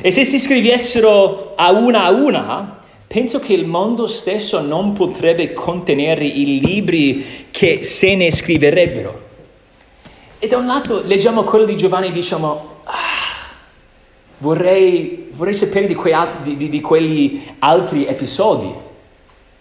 [0.00, 5.52] E se si scrivessero a una a una, penso che il mondo stesso non potrebbe
[5.52, 9.22] contenere i libri che se ne scriverebbero.
[10.40, 13.15] E da un lato leggiamo quello di Giovanni e diciamo, ah,
[14.38, 18.70] Vorrei, vorrei sapere di, quei, di, di, quegli altri episodi.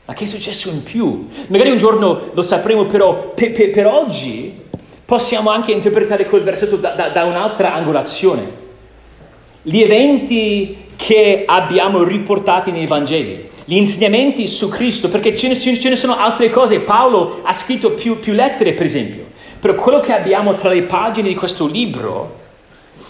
[0.05, 1.27] Ma che è successo in più?
[1.47, 4.63] Magari un giorno lo sapremo, però per, per, per oggi
[5.05, 8.63] possiamo anche interpretare quel versetto da, da, da un'altra angolazione.
[9.61, 15.89] Gli eventi che abbiamo riportati nei Vangeli, gli insegnamenti su Cristo, perché ce ne, ce
[15.89, 16.81] ne sono altre cose.
[16.81, 19.25] Paolo ha scritto più, più lettere, per esempio,
[19.59, 22.43] però quello che abbiamo tra le pagine di questo libro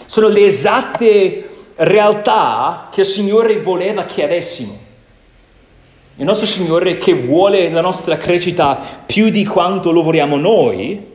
[0.06, 4.84] sono le esatte realtà che il Signore voleva che avessimo.
[6.16, 11.14] Il nostro Signore che vuole la nostra crescita più di quanto lo vogliamo noi,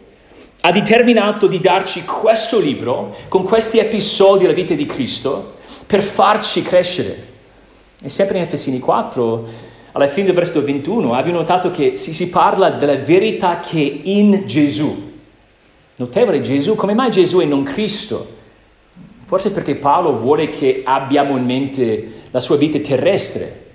[0.62, 5.56] ha determinato di darci questo libro con questi episodi della vita di Cristo
[5.88, 7.30] per farci crescere.
[8.04, 9.48] E sempre in Efesini 4,
[9.94, 14.08] alla fine del versetto 21, abbiamo notato che si, si parla della verità che è
[14.10, 15.10] in Gesù.
[15.96, 18.40] Notevole Gesù, come mai Gesù e non Cristo?
[19.32, 23.68] Forse perché Paolo vuole che abbiamo in mente la sua vita terrestre.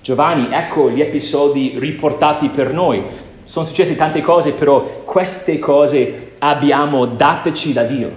[0.00, 3.02] Giovanni, ecco gli episodi riportati per noi
[3.44, 8.12] sono successe tante cose, però queste cose abbiamo dateci da Dio.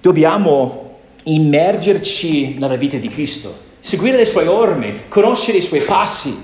[0.00, 6.34] Dobbiamo immergerci nella vita di Cristo, seguire le sue orme, conoscere i suoi passi,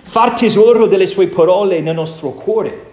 [0.00, 2.87] far tesoro delle sue parole nel nostro cuore.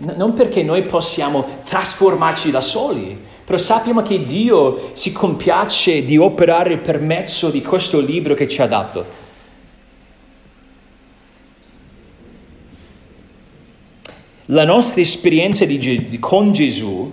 [0.00, 6.78] Non perché noi possiamo trasformarci da soli, però sappiamo che Dio si compiace di operare
[6.78, 9.20] per mezzo di questo libro che ci ha dato.
[14.50, 17.12] la nostra esperienza di, con Gesù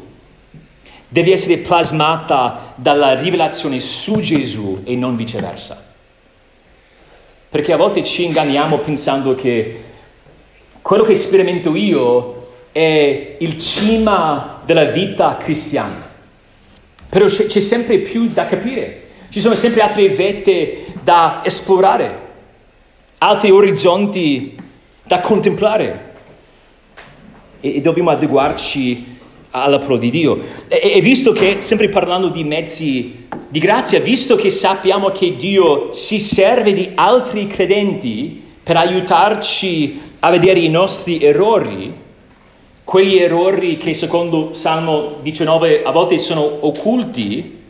[1.08, 5.86] deve essere plasmata dalla rivelazione su Gesù e non viceversa.
[7.50, 9.84] Perché a volte ci inganniamo pensando che
[10.82, 12.37] quello che sperimento io
[12.78, 16.06] è il cima della vita cristiana.
[17.10, 22.20] Però c'è, c'è sempre più da capire, ci sono sempre altre vette da esplorare,
[23.18, 24.56] altri orizzonti
[25.04, 26.14] da contemplare
[27.62, 29.16] e, e dobbiamo adeguarci
[29.52, 30.40] alla parola di Dio.
[30.68, 35.92] E, e, visto che, sempre parlando di mezzi di grazia, visto che sappiamo che Dio
[35.92, 42.06] si serve di altri credenti per aiutarci a vedere i nostri errori,
[42.88, 47.64] quegli errori che secondo Salmo 19 a volte sono occulti,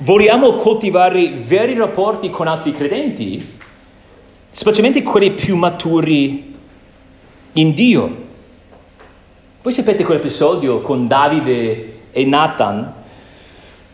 [0.00, 3.40] vogliamo coltivare veri rapporti con altri credenti,
[4.50, 6.56] specialmente quelli più maturi
[7.52, 8.16] in Dio.
[9.62, 12.94] Voi sapete quell'episodio con Davide e Nathan?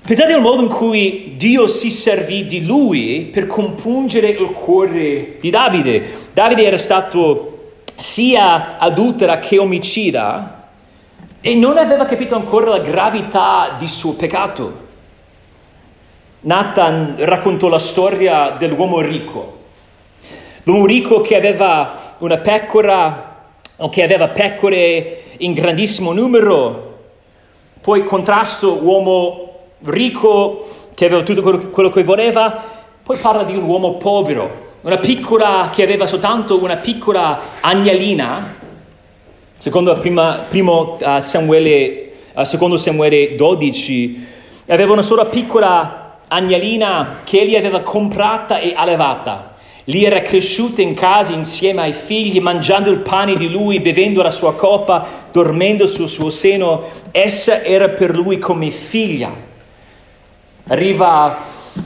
[0.01, 5.51] Pensate al modo in cui Dio si servì di lui per compungere il cuore di
[5.51, 6.03] Davide.
[6.32, 7.57] Davide era stato
[7.99, 10.68] sia adultera che omicida
[11.40, 14.86] e non aveva capito ancora la gravità di suo peccato.
[16.40, 19.57] Nathan raccontò la storia dell'uomo ricco.
[20.62, 23.36] L'uomo ricco che aveva una pecora
[23.76, 26.99] o che aveva pecore in grandissimo numero,
[27.80, 32.62] poi contrasto uomo ricco che aveva tutto quello che voleva,
[33.03, 38.55] poi parla di un uomo povero, una piccola che aveva soltanto una piccola agnellina,
[39.57, 44.26] secondo prima, primo, uh, Samuele, uh, secondo Samuele 12,
[44.68, 49.57] aveva una sola piccola agnellina che egli aveva comprata e allevata.
[49.85, 54.31] Lì era cresciuta in casa insieme ai figli, mangiando il pane di lui, bevendo la
[54.31, 56.85] sua coppa, dormendo sul suo seno.
[57.11, 59.33] Essa era per lui come figlia.
[60.68, 61.39] Arriva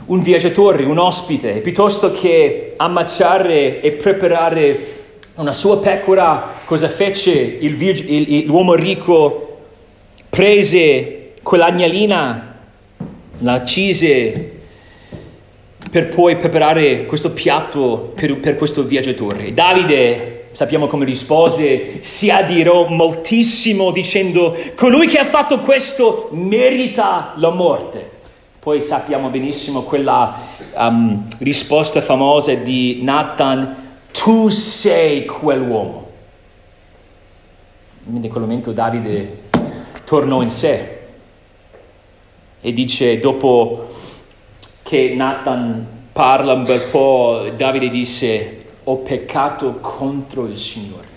[0.06, 5.00] un viaggiatore, un ospite, piuttosto che ammazzare e preparare
[5.36, 9.48] una sua pecora, cosa fece il, il, l'uomo ricco?
[10.28, 12.58] Prese quell'agnellina,
[13.38, 14.50] la accise
[15.90, 19.52] per poi preparare questo piatto per, per questo viaggiatore.
[19.52, 27.50] Davide, sappiamo come rispose, si adirò moltissimo dicendo, colui che ha fatto questo merita la
[27.50, 28.11] morte.
[28.62, 30.38] Poi sappiamo benissimo quella
[30.74, 36.10] um, risposta famosa di Nathan, tu sei quell'uomo.
[38.04, 39.48] In quel momento Davide
[40.04, 40.98] tornò in sé
[42.60, 43.94] e dice, dopo
[44.84, 51.08] che Nathan parla un bel po', Davide disse, ho peccato contro il Signore.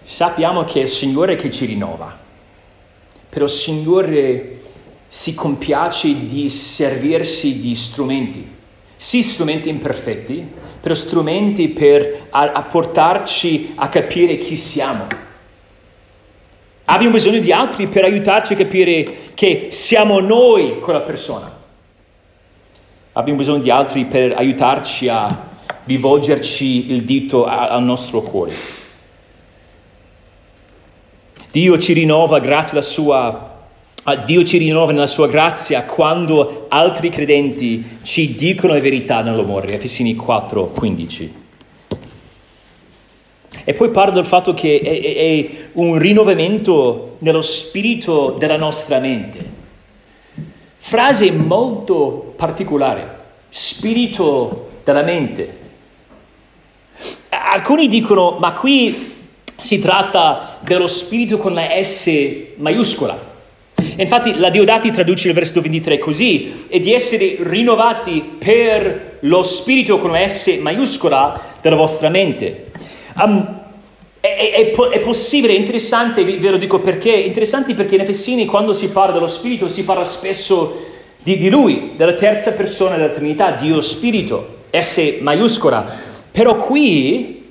[0.00, 2.16] Sappiamo che è il Signore che ci rinnova,
[3.28, 4.62] però il Signore
[5.14, 8.44] si compiace di servirsi di strumenti,
[8.96, 10.44] sì strumenti imperfetti,
[10.80, 15.06] però strumenti per a, a portarci a capire chi siamo.
[16.86, 21.60] Abbiamo bisogno di altri per aiutarci a capire che siamo noi quella persona.
[23.12, 25.46] Abbiamo bisogno di altri per aiutarci a
[25.84, 28.52] rivolgerci il dito al nostro cuore.
[31.52, 33.53] Dio ci rinnova grazie alla sua
[34.26, 39.72] Dio ci rinnova nella sua grazia quando altri credenti ci dicono la verità nell'amore.
[39.72, 41.34] Efesini 4, 15.
[43.64, 48.98] E poi parla del fatto che è, è, è un rinnovamento nello spirito della nostra
[48.98, 49.52] mente.
[50.76, 55.62] Frase molto particolare, spirito della mente.
[57.30, 59.12] Alcuni dicono, ma qui
[59.58, 63.32] si tratta dello spirito con la S maiuscola.
[63.96, 69.98] Infatti la Diodati traduce il versetto 23 così, e di essere rinnovati per lo spirito
[69.98, 72.70] con la S maiuscola della vostra mente.
[73.16, 73.62] Um,
[74.20, 78.46] è, è, è, possibile, è interessante, ve lo dico perché, è interessante perché in Efessini
[78.46, 80.82] quando si parla dello Spirito si parla spesso
[81.22, 86.12] di, di Lui, della terza persona della Trinità, Dio Spirito, S maiuscola.
[86.30, 87.44] Però qui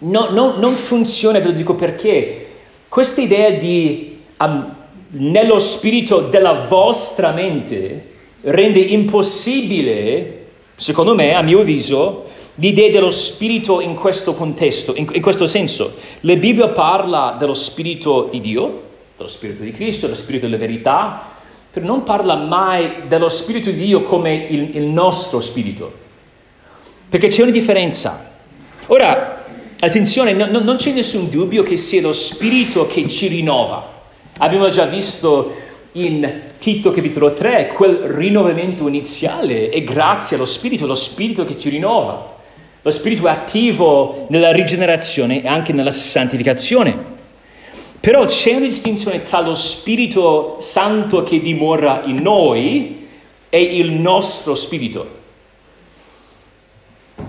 [0.00, 2.46] no, no, non funziona, ve lo dico perché,
[2.88, 4.74] questa idea di um,
[5.12, 8.08] nello spirito della vostra mente
[8.42, 15.22] rende impossibile, secondo me, a mio avviso, l'idea dello spirito in questo contesto, in, in,
[15.22, 15.94] questo senso.
[16.20, 18.82] La Bibbia parla dello spirito di Dio,
[19.16, 21.38] dello spirito di Cristo, dello spirito della verità,
[21.70, 26.08] però non parla mai dello spirito di Dio come il, il nostro spirito.
[27.08, 28.32] Perché c'è una differenza.
[28.86, 29.44] Ora,
[29.78, 33.99] attenzione, no, non c'è nessun dubbio che sia lo spirito che ci rinnova.
[34.42, 35.54] Abbiamo già visto
[35.92, 41.68] in Tito capitolo 3 quel rinnovamento iniziale è grazie allo Spirito, lo Spirito che ci
[41.68, 42.36] rinnova.
[42.80, 47.18] Lo Spirito è attivo nella rigenerazione e anche nella santificazione.
[48.00, 53.08] Però c'è una distinzione tra lo Spirito Santo che dimora in noi
[53.50, 55.18] e il nostro Spirito.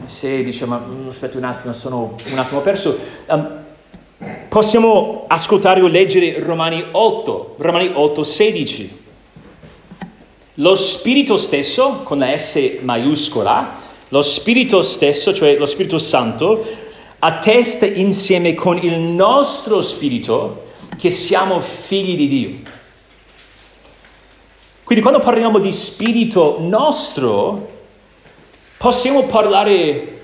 [0.06, 2.98] Se mm, aspetta un attimo, sono un attimo perso.
[3.28, 3.61] Um,
[4.50, 9.00] possiamo ascoltare o leggere Romani 8, Romani 8, 16.
[10.56, 16.64] Lo Spirito stesso, con la S maiuscola, lo Spirito stesso, cioè lo Spirito Santo,
[17.18, 22.50] attesta insieme con il nostro spirito che siamo figli di Dio.
[24.84, 27.70] Quindi quando parliamo di spirito nostro,
[28.78, 30.20] possiamo parlare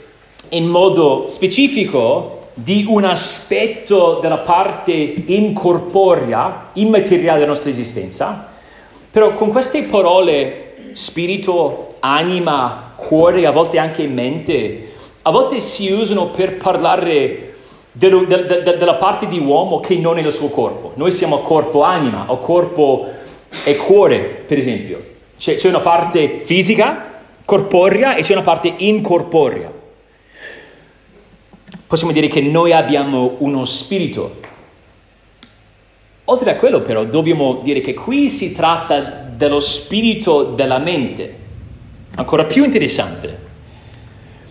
[0.50, 8.48] in modo specifico di un aspetto della parte incorporea, immateriale della nostra esistenza,
[9.12, 16.30] però con queste parole spirito, anima, cuore, a volte anche mente, a volte si usano
[16.30, 17.54] per parlare
[17.92, 20.94] de, de, de, della parte di uomo che non è il suo corpo.
[20.96, 23.08] Noi siamo corpo anima o corpo
[23.64, 25.04] e cuore, per esempio.
[25.38, 29.77] C'è, c'è una parte fisica, corporea e c'è una parte incorporea.
[31.88, 34.36] Possiamo dire che noi abbiamo uno spirito.
[36.26, 41.36] Oltre a quello però dobbiamo dire che qui si tratta dello spirito della mente
[42.16, 43.46] ancora più interessante.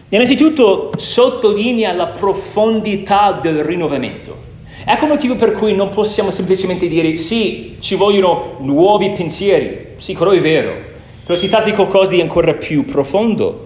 [0.08, 4.44] Innanzitutto sottolinea la profondità del rinnovamento.
[4.86, 10.14] Ecco il motivo per cui non possiamo semplicemente dire sì, ci vogliono nuovi pensieri, sì,
[10.14, 10.72] quello è vero,
[11.24, 13.65] però si tratta di qualcosa di ancora più profondo.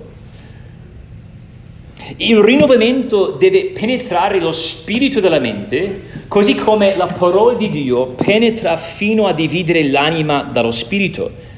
[2.17, 8.77] Il rinnovamento deve penetrare lo spirito della mente, così come la parola di Dio penetra
[8.77, 11.49] fino a dividere l'anima dallo spirito.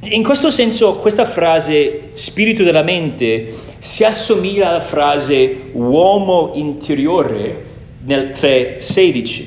[0.00, 7.64] In questo senso questa frase spirito della mente si assomiglia alla frase uomo interiore
[8.04, 9.44] nel 3.16.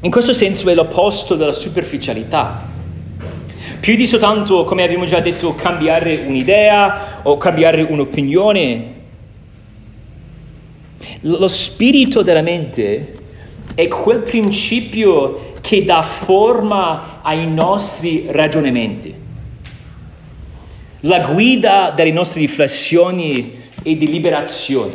[0.00, 2.71] In questo senso è l'opposto della superficialità.
[3.82, 8.94] Più di soltanto, come abbiamo già detto, cambiare un'idea o cambiare un'opinione.
[11.22, 13.14] Lo spirito della mente
[13.74, 19.12] è quel principio che dà forma ai nostri ragionamenti,
[21.00, 24.94] la guida delle nostre riflessioni e deliberazioni.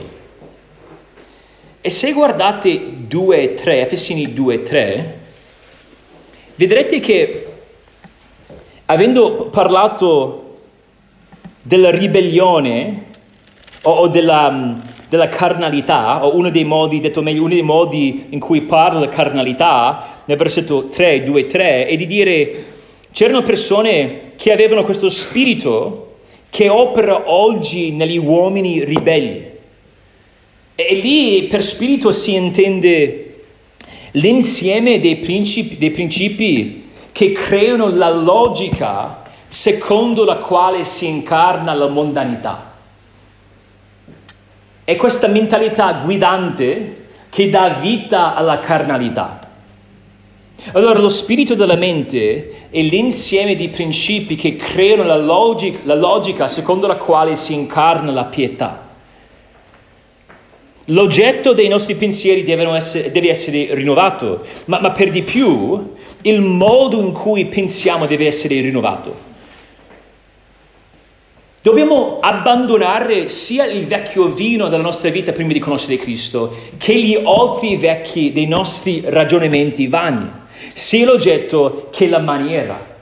[1.82, 5.20] E se guardate 2 3, Efesini 2 3,
[6.56, 7.47] vedrete che
[8.88, 10.44] avendo parlato
[11.62, 13.04] della ribellione
[13.84, 14.74] o, o della,
[15.10, 19.10] della carnalità, o uno dei modi, detto meglio, uno dei modi in cui parla la
[19.10, 22.66] carnalità, nel versetto 3, 2, 3, è di dire
[23.12, 26.04] c'erano persone che avevano questo spirito
[26.50, 29.56] che opera oggi negli uomini ribelli.
[30.76, 33.42] E lì per spirito si intende
[34.12, 36.87] l'insieme dei principi, dei principi
[37.18, 42.74] che creano la logica secondo la quale si incarna la mondanità.
[44.84, 49.40] È questa mentalità guidante che dà vita alla carnalità.
[50.74, 56.48] Allora lo spirito della mente è l'insieme di principi che creano la logica, la logica
[56.48, 58.87] secondo la quale si incarna la pietà.
[60.90, 67.00] L'oggetto dei nostri pensieri essere, deve essere rinnovato, ma, ma per di più il modo
[67.02, 69.26] in cui pensiamo deve essere rinnovato.
[71.62, 77.16] Dobbiamo abbandonare sia il vecchio vino della nostra vita prima di conoscere Cristo, che gli
[77.22, 80.32] altri vecchi dei nostri ragionamenti vani,
[80.72, 82.96] sia l'oggetto che la maniera.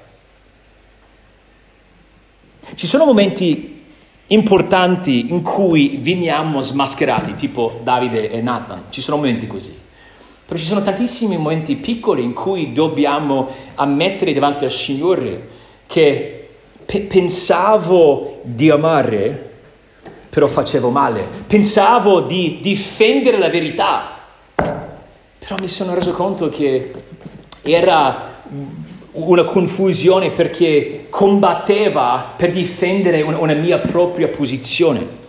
[2.74, 3.75] Ci sono momenti
[4.28, 9.84] importanti in cui veniamo smascherati, tipo Davide e Nathan, ci sono momenti così.
[10.46, 15.48] Però ci sono tantissimi momenti piccoli in cui dobbiamo ammettere davanti al Signore
[15.88, 16.48] che
[16.86, 19.54] P- pensavo di amare,
[20.30, 21.28] però facevo male.
[21.48, 24.20] Pensavo di difendere la verità,
[24.54, 26.94] però mi sono reso conto che
[27.64, 28.44] era
[29.16, 35.24] una confusione perché combatteva per difendere una, una mia propria posizione.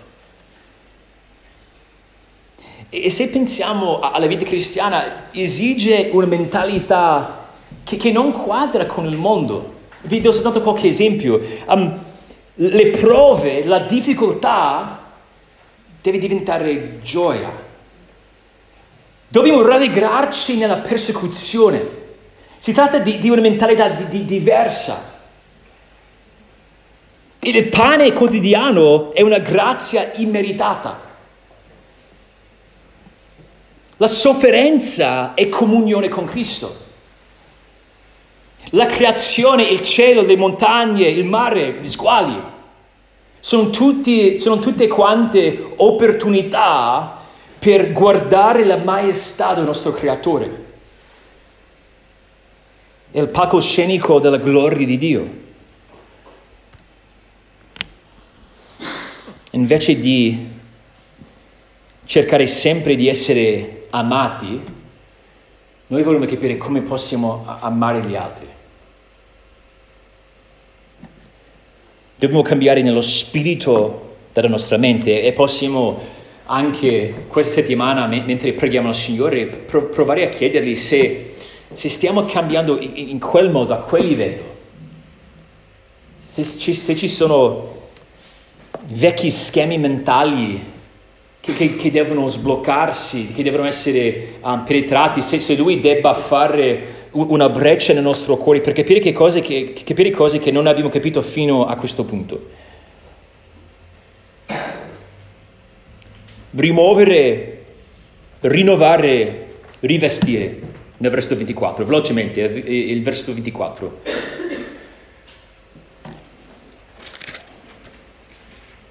[2.89, 7.49] E se pensiamo alla vita cristiana, esige una mentalità
[7.85, 9.75] che, che non quadra con il mondo.
[10.03, 11.41] Vi do soltanto qualche esempio.
[11.67, 12.05] Um,
[12.55, 15.03] le prove, la difficoltà
[16.01, 17.65] deve diventare gioia.
[19.29, 22.05] Dobbiamo rallegrarci nella persecuzione.
[22.67, 25.21] Si tratta di, di una mentalità di, di diversa.
[27.39, 31.01] Il pane quotidiano è una grazia immeritata.
[33.99, 36.75] La sofferenza è comunione con Cristo.
[38.71, 42.37] La creazione, il cielo, le montagne, il mare, gli squali,
[43.39, 47.17] sono, tutti, sono tutte quante opportunità
[47.61, 50.66] per guardare la maestà del nostro creatore.
[53.17, 55.31] È il palcoscenico della gloria di Dio.
[59.53, 60.47] Invece di
[62.05, 64.61] cercare sempre di essere amati,
[65.87, 68.49] noi vogliamo capire come possiamo amare gli altri.
[72.19, 75.99] Dobbiamo cambiare nello spirito della nostra mente e possiamo
[76.45, 81.36] anche questa settimana, mentre preghiamo il Signore, provare a chiedergli se,
[81.73, 84.55] se stiamo cambiando in quel modo, a quel livello.
[86.19, 87.75] Se ci, se ci sono
[88.89, 90.75] vecchi schemi mentali
[91.41, 97.05] che, che, che, devono sbloccarsi, che devono essere um, penetrati, se, se Lui debba fare
[97.13, 100.89] una breccia nel nostro cuore per capire, che cose che, capire cose che non abbiamo
[100.89, 102.65] capito fino a questo punto.
[106.51, 107.65] Rimuovere,
[108.41, 109.47] rinnovare,
[109.81, 110.61] rivestire,
[110.99, 114.01] nel versetto 24, velocemente, il versetto 24.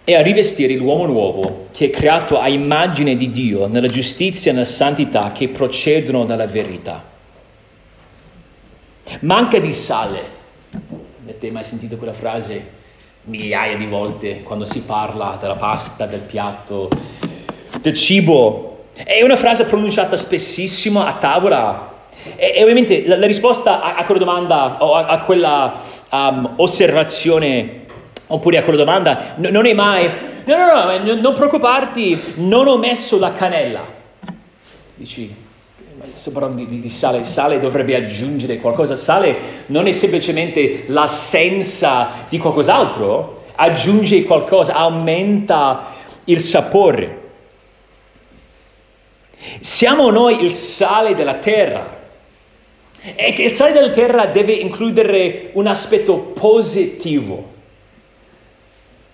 [0.08, 4.54] E a rivestire l'uomo nuovo che è creato a immagine di Dio nella giustizia e
[4.54, 7.04] nella santità che procedono dalla verità.
[9.22, 10.20] Manca di sale.
[11.24, 12.84] Avete mai sentito quella frase
[13.24, 16.90] migliaia di volte quando si parla della pasta, del piatto,
[17.82, 18.90] del cibo?
[18.94, 21.95] È una frase pronunciata spessissimo a tavola.
[22.36, 25.80] E, e ovviamente la, la, risposta a, a, quella domanda o a, a quella
[26.12, 27.84] um, osservazione
[28.28, 30.10] oppure a quella domanda no, non è mai
[30.46, 33.84] no, no, no, non preoccuparti, non ho messo la cannella.
[34.96, 35.34] Dici,
[36.14, 39.36] sto parlando di, di, sale, sale dovrebbe aggiungere qualcosa, sale
[39.68, 45.88] non è semplicemente l'assenza di qualcos'altro, aggiunge qualcosa, aumenta
[46.26, 47.24] il sapore.
[49.60, 52.04] Siamo noi il sale della terra.
[53.14, 57.54] E il sale della terra deve includere un aspetto positivo.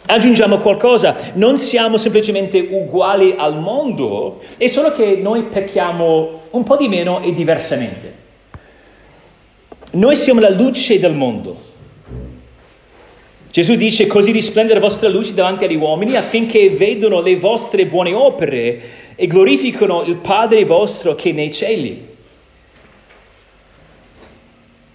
[0.06, 6.78] Aggiungiamo qualcosa, non siamo semplicemente uguali al mondo, è solo che noi pecchiamo un po'
[6.78, 8.20] di meno e diversamente.
[9.92, 11.70] Noi siamo la luce del mondo.
[13.52, 18.14] Gesù dice così risplende la vostra luce davanti agli uomini affinché vedano le vostre buone
[18.14, 18.82] opere
[19.16, 22.11] e glorificano il Padre vostro che è nei cieli.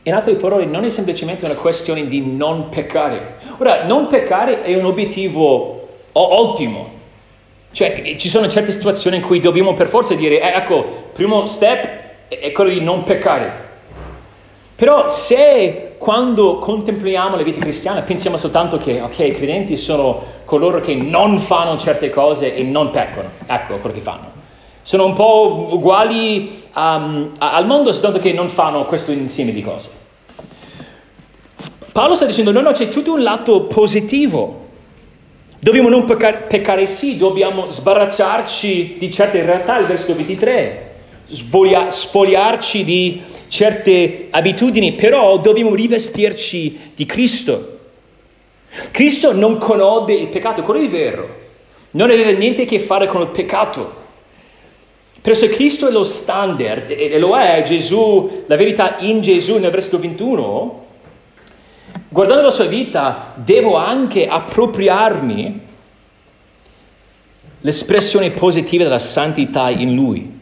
[0.06, 3.38] In altre parole, non è semplicemente una questione di non peccare.
[3.58, 6.90] Ora, non peccare è un obiettivo ottimo.
[7.72, 12.28] Cioè, ci sono certe situazioni in cui dobbiamo per forza dire, eh, ecco, primo step
[12.28, 13.64] è quello di non peccare.
[14.76, 20.78] Però se quando contempliamo la vita cristiana pensiamo soltanto che, ok, i credenti sono coloro
[20.78, 24.30] che non fanno certe cose e non peccano, ecco quello che fanno.
[24.86, 29.90] Sono un po' uguali um, al mondo, soltanto che non fanno questo insieme di cose.
[31.90, 34.66] Paolo sta dicendo, no, no, c'è tutto un lato positivo.
[35.58, 40.94] Dobbiamo non peccare, peccare sì, dobbiamo sbarazzarci di certe realtà, il versetto 23,
[41.30, 47.78] spolia, spogliarci di certe abitudini, però dobbiamo rivestirci di Cristo.
[48.92, 51.28] Cristo non conobbe il peccato, quello è vero,
[51.90, 54.04] non aveva niente a che fare con il peccato.
[55.34, 59.98] Se Cristo è lo standard, e lo è Gesù, la verità in Gesù nel versetto
[59.98, 60.84] 21,
[62.08, 65.60] guardando la sua vita, devo anche appropriarmi
[67.60, 70.38] l'espressione positiva della santità in Lui.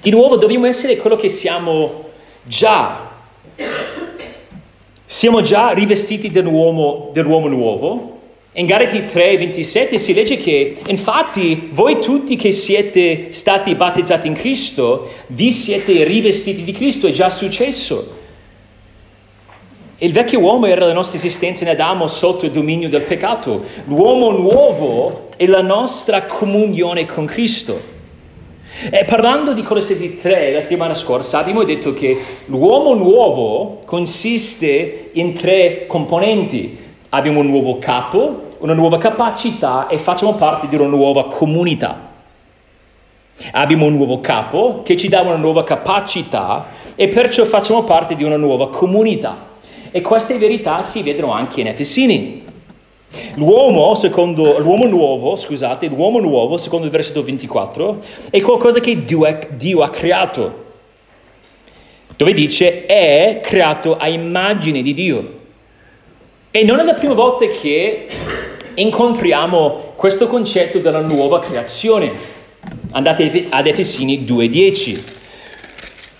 [0.00, 2.10] Di nuovo dobbiamo essere quello che siamo
[2.42, 3.10] già.
[5.06, 8.13] Siamo già rivestiti dell'uomo, dell'uomo nuovo.
[8.56, 14.34] In Galati 3, 27 si legge che infatti voi tutti che siete stati battezzati in
[14.34, 18.22] Cristo, vi siete rivestiti di Cristo, è già successo.
[19.98, 23.64] Il vecchio uomo era la nostra esistenza in Adamo sotto il dominio del peccato.
[23.86, 27.80] L'uomo nuovo è la nostra comunione con Cristo.
[28.88, 35.32] E parlando di Colossesi 3 la settimana scorsa abbiamo detto che l'uomo nuovo consiste in
[35.34, 36.82] tre componenti.
[37.08, 42.12] Abbiamo un nuovo capo, una nuova capacità e facciamo parte di una nuova comunità.
[43.52, 48.24] Abbiamo un nuovo capo che ci dà una nuova capacità e perciò facciamo parte di
[48.24, 49.52] una nuova comunità.
[49.90, 52.42] E queste verità si vedono anche in Efesini.
[53.34, 57.98] L'uomo, secondo, l'uomo nuovo, scusate, l'uomo nuovo, secondo il versetto 24,
[58.30, 60.64] è qualcosa che Dio, Dio ha creato,
[62.16, 65.42] dove dice è creato a immagine di Dio.
[66.50, 68.06] E non è la prima volta che
[68.74, 72.12] incontriamo questo concetto della nuova creazione.
[72.92, 75.02] Andate ad Efesini 2.10.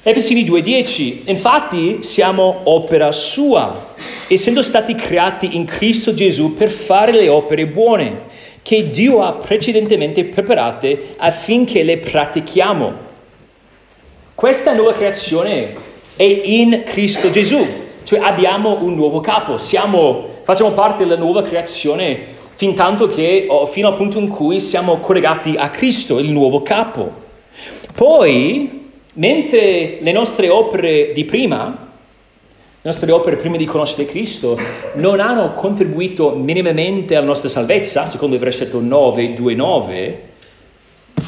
[0.02, 3.92] Efesini 2.10, infatti siamo opera sua
[4.26, 8.22] essendo stati creati in Cristo Gesù per fare le opere buone
[8.62, 12.92] che Dio ha precedentemente preparate affinché le pratichiamo.
[14.34, 15.74] Questa nuova creazione
[16.16, 17.64] è in Cristo Gesù,
[18.04, 23.66] cioè abbiamo un nuovo capo, siamo, facciamo parte della nuova creazione fin tanto che, oh,
[23.66, 27.22] fino al punto in cui siamo collegati a Cristo, il nuovo capo.
[27.94, 31.84] Poi, mentre le nostre opere di prima
[32.84, 34.58] le nostre opere prima di conoscere Cristo
[34.96, 40.22] non hanno contribuito minimamente alla nostra salvezza, secondo il versetto 9, 2, 9,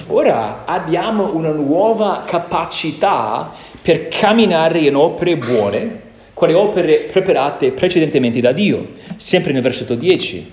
[0.09, 6.01] ora abbiamo una nuova capacità per camminare in opere buone,
[6.35, 10.53] quelle opere preparate precedentemente da Dio, sempre nel versetto 10.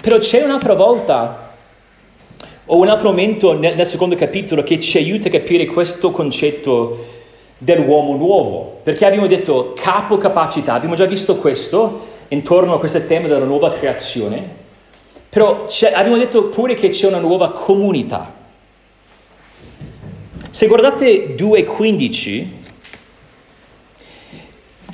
[0.00, 1.54] Però c'è un'altra volta
[2.66, 7.14] o un altro momento nel, nel secondo capitolo che ci aiuta a capire questo concetto
[7.58, 13.28] dell'uomo nuovo, perché abbiamo detto capo capacità, abbiamo già visto questo intorno a questo tema
[13.28, 14.64] della nuova creazione,
[15.28, 18.34] però abbiamo detto pure che c'è una nuova comunità.
[20.50, 22.46] Se guardate 2.15,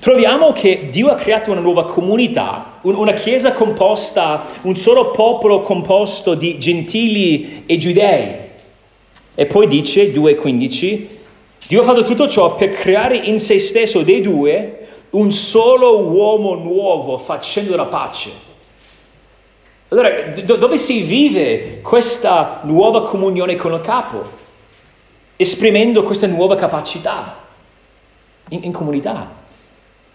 [0.02, 6.34] troviamo che Dio ha creato una nuova comunità, una chiesa composta, un solo popolo composto
[6.34, 8.34] di gentili e giudei.
[9.32, 11.06] E poi dice 2.15,
[11.68, 16.56] Dio ha fatto tutto ciò per creare in se stesso dei due un solo uomo
[16.56, 18.30] nuovo facendo la pace.
[19.86, 24.20] Allora, do- dove si vive questa nuova comunione con il capo?
[25.36, 27.38] Esprimendo questa nuova capacità
[28.48, 29.41] in, in comunità,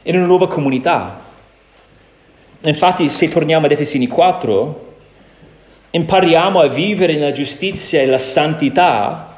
[0.08, 1.22] in una nuova comunità.
[2.62, 4.86] Infatti, se torniamo ad Efesini 4,
[5.92, 9.38] impariamo a vivere nella giustizia e la santità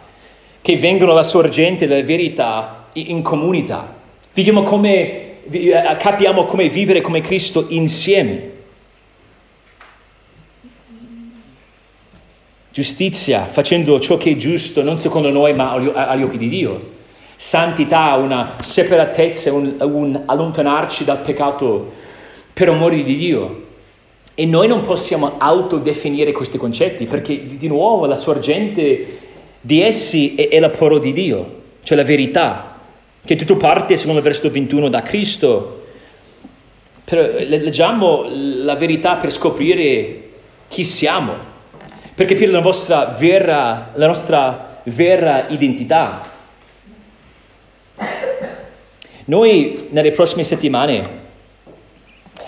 [0.61, 3.95] che vengono alla sorgente della verità in comunità.
[4.33, 8.57] Vediamo come, eh, capiamo come vivere come Cristo insieme.
[12.71, 16.97] Giustizia, facendo ciò che è giusto, non secondo noi, ma agli occhi di Dio.
[17.41, 21.89] Santità, una separatezza, un, un allontanarci dal peccato
[22.51, 23.63] per amore di Dio.
[24.35, 29.19] E noi non possiamo autodefinire questi concetti perché di nuovo la sorgente
[29.61, 32.75] di essi è, è la parola di Dio, cioè la verità,
[33.23, 35.83] che tutto parte, secondo il versetto 21, da Cristo.
[37.05, 40.23] Però leggiamo la verità per scoprire
[40.67, 41.35] chi siamo,
[42.13, 46.28] per capire la nostra vera, la nostra vera identità.
[49.29, 51.07] Noi nelle prossime settimane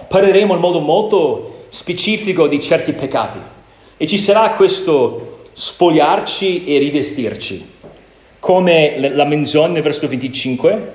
[0.07, 3.37] parleremo in modo molto specifico di certi peccati
[3.97, 7.69] e ci sarà questo spogliarci e rivestirci,
[8.39, 10.93] come la menzogna nel versetto 25,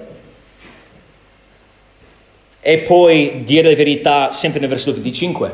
[2.61, 5.53] e poi dire la verità sempre nel versetto 25.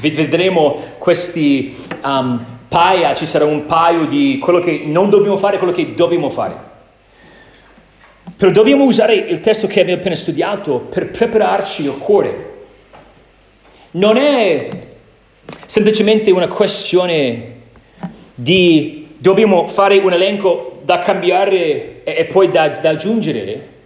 [0.00, 5.58] Vedremo questi um, paia, ci sarà un paio di quello che non dobbiamo fare e
[5.58, 6.67] quello che dobbiamo fare.
[8.36, 12.46] Però dobbiamo usare il testo che abbiamo appena studiato per prepararci il cuore.
[13.92, 14.68] Non è
[15.66, 17.56] semplicemente una questione
[18.34, 23.76] di dobbiamo fare un elenco da cambiare e, poi da, da aggiungere.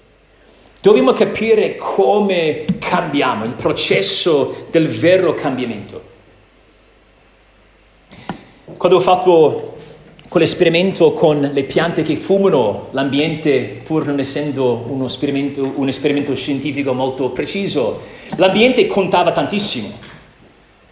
[0.81, 6.11] Dobbiamo capire come cambiamo, il processo del vero cambiamento.
[8.77, 9.72] Quando ho fatto
[10.33, 17.29] quell'esperimento con le piante che fumano, l'ambiente, pur non essendo esperimento, un esperimento scientifico molto
[17.33, 18.01] preciso,
[18.37, 19.93] l'ambiente contava tantissimo.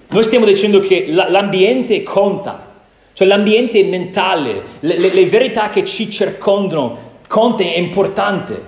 [0.08, 2.82] Noi stiamo dicendo che l'ambiente conta,
[3.14, 8.62] cioè l'ambiente mentale, le, le, le verità che ci circondano, conta, è importante.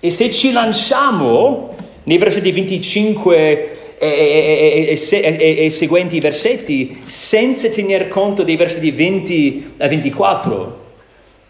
[0.00, 1.74] E se ci lanciamo
[2.04, 9.88] nei versetti 25 e, e, e, seguenti versetti senza tener conto dei versetti 20 a
[9.88, 10.84] 24,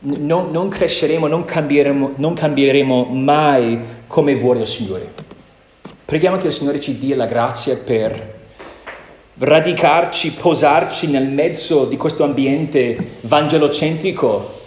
[0.00, 3.78] non, non cresceremo, non cambieremo, non cambieremo mai
[4.08, 5.12] come vuole il Signore.
[6.04, 8.38] Preghiamo che il Signore ci dia la grazia per
[9.38, 14.58] radicarci, posarci nel mezzo di questo ambiente vangelocentrico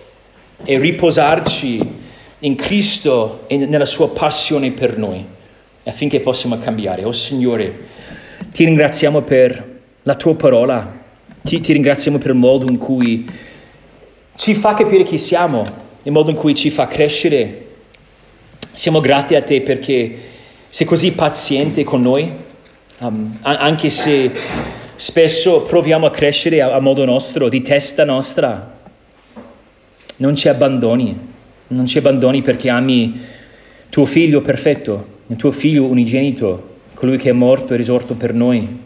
[0.64, 2.02] e riposarci
[2.40, 5.26] in Cristo e nella sua passione per noi,
[5.84, 7.04] affinché possiamo cambiare.
[7.04, 7.78] Oh Signore,
[8.52, 11.02] ti ringraziamo per la tua parola,
[11.42, 13.30] ti, ti ringraziamo per il modo in cui
[14.36, 15.64] ci fa capire chi siamo,
[16.04, 17.62] il modo in cui ci fa crescere.
[18.74, 20.18] Siamo grati a te perché
[20.70, 22.32] sei così paziente con noi,
[23.00, 24.32] um, anche se
[24.96, 28.72] spesso proviamo a crescere a, a modo nostro, di testa nostra.
[30.16, 31.32] Non ci abbandoni
[31.74, 33.20] non ci abbandoni perché ami
[33.90, 38.82] tuo figlio perfetto, il tuo figlio unigenito, colui che è morto e risorto per noi.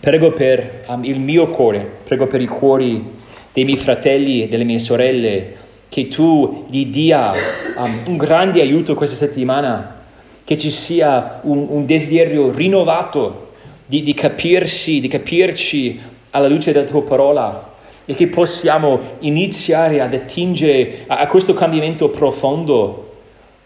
[0.00, 3.04] Prego per um, il mio cuore, prego per i cuori
[3.52, 5.54] dei miei fratelli e delle mie sorelle,
[5.88, 7.32] che tu gli dia
[7.76, 10.02] um, un grande aiuto questa settimana,
[10.42, 13.52] che ci sia un, un desiderio rinnovato
[13.86, 17.74] di, di capirsi, di capirci alla luce della tua parola,
[18.04, 23.18] e che possiamo iniziare ad attingere a, a questo cambiamento profondo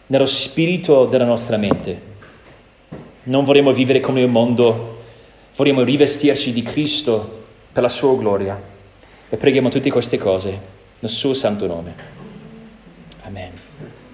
[0.09, 2.09] nello spirito della nostra mente.
[3.23, 5.03] Non vorremmo vivere come il mondo,
[5.55, 8.61] vorremmo rivestirci di Cristo per la sua gloria.
[9.29, 10.61] E preghiamo tutte queste cose
[10.99, 11.95] nel suo santo nome.
[13.23, 13.60] Amen.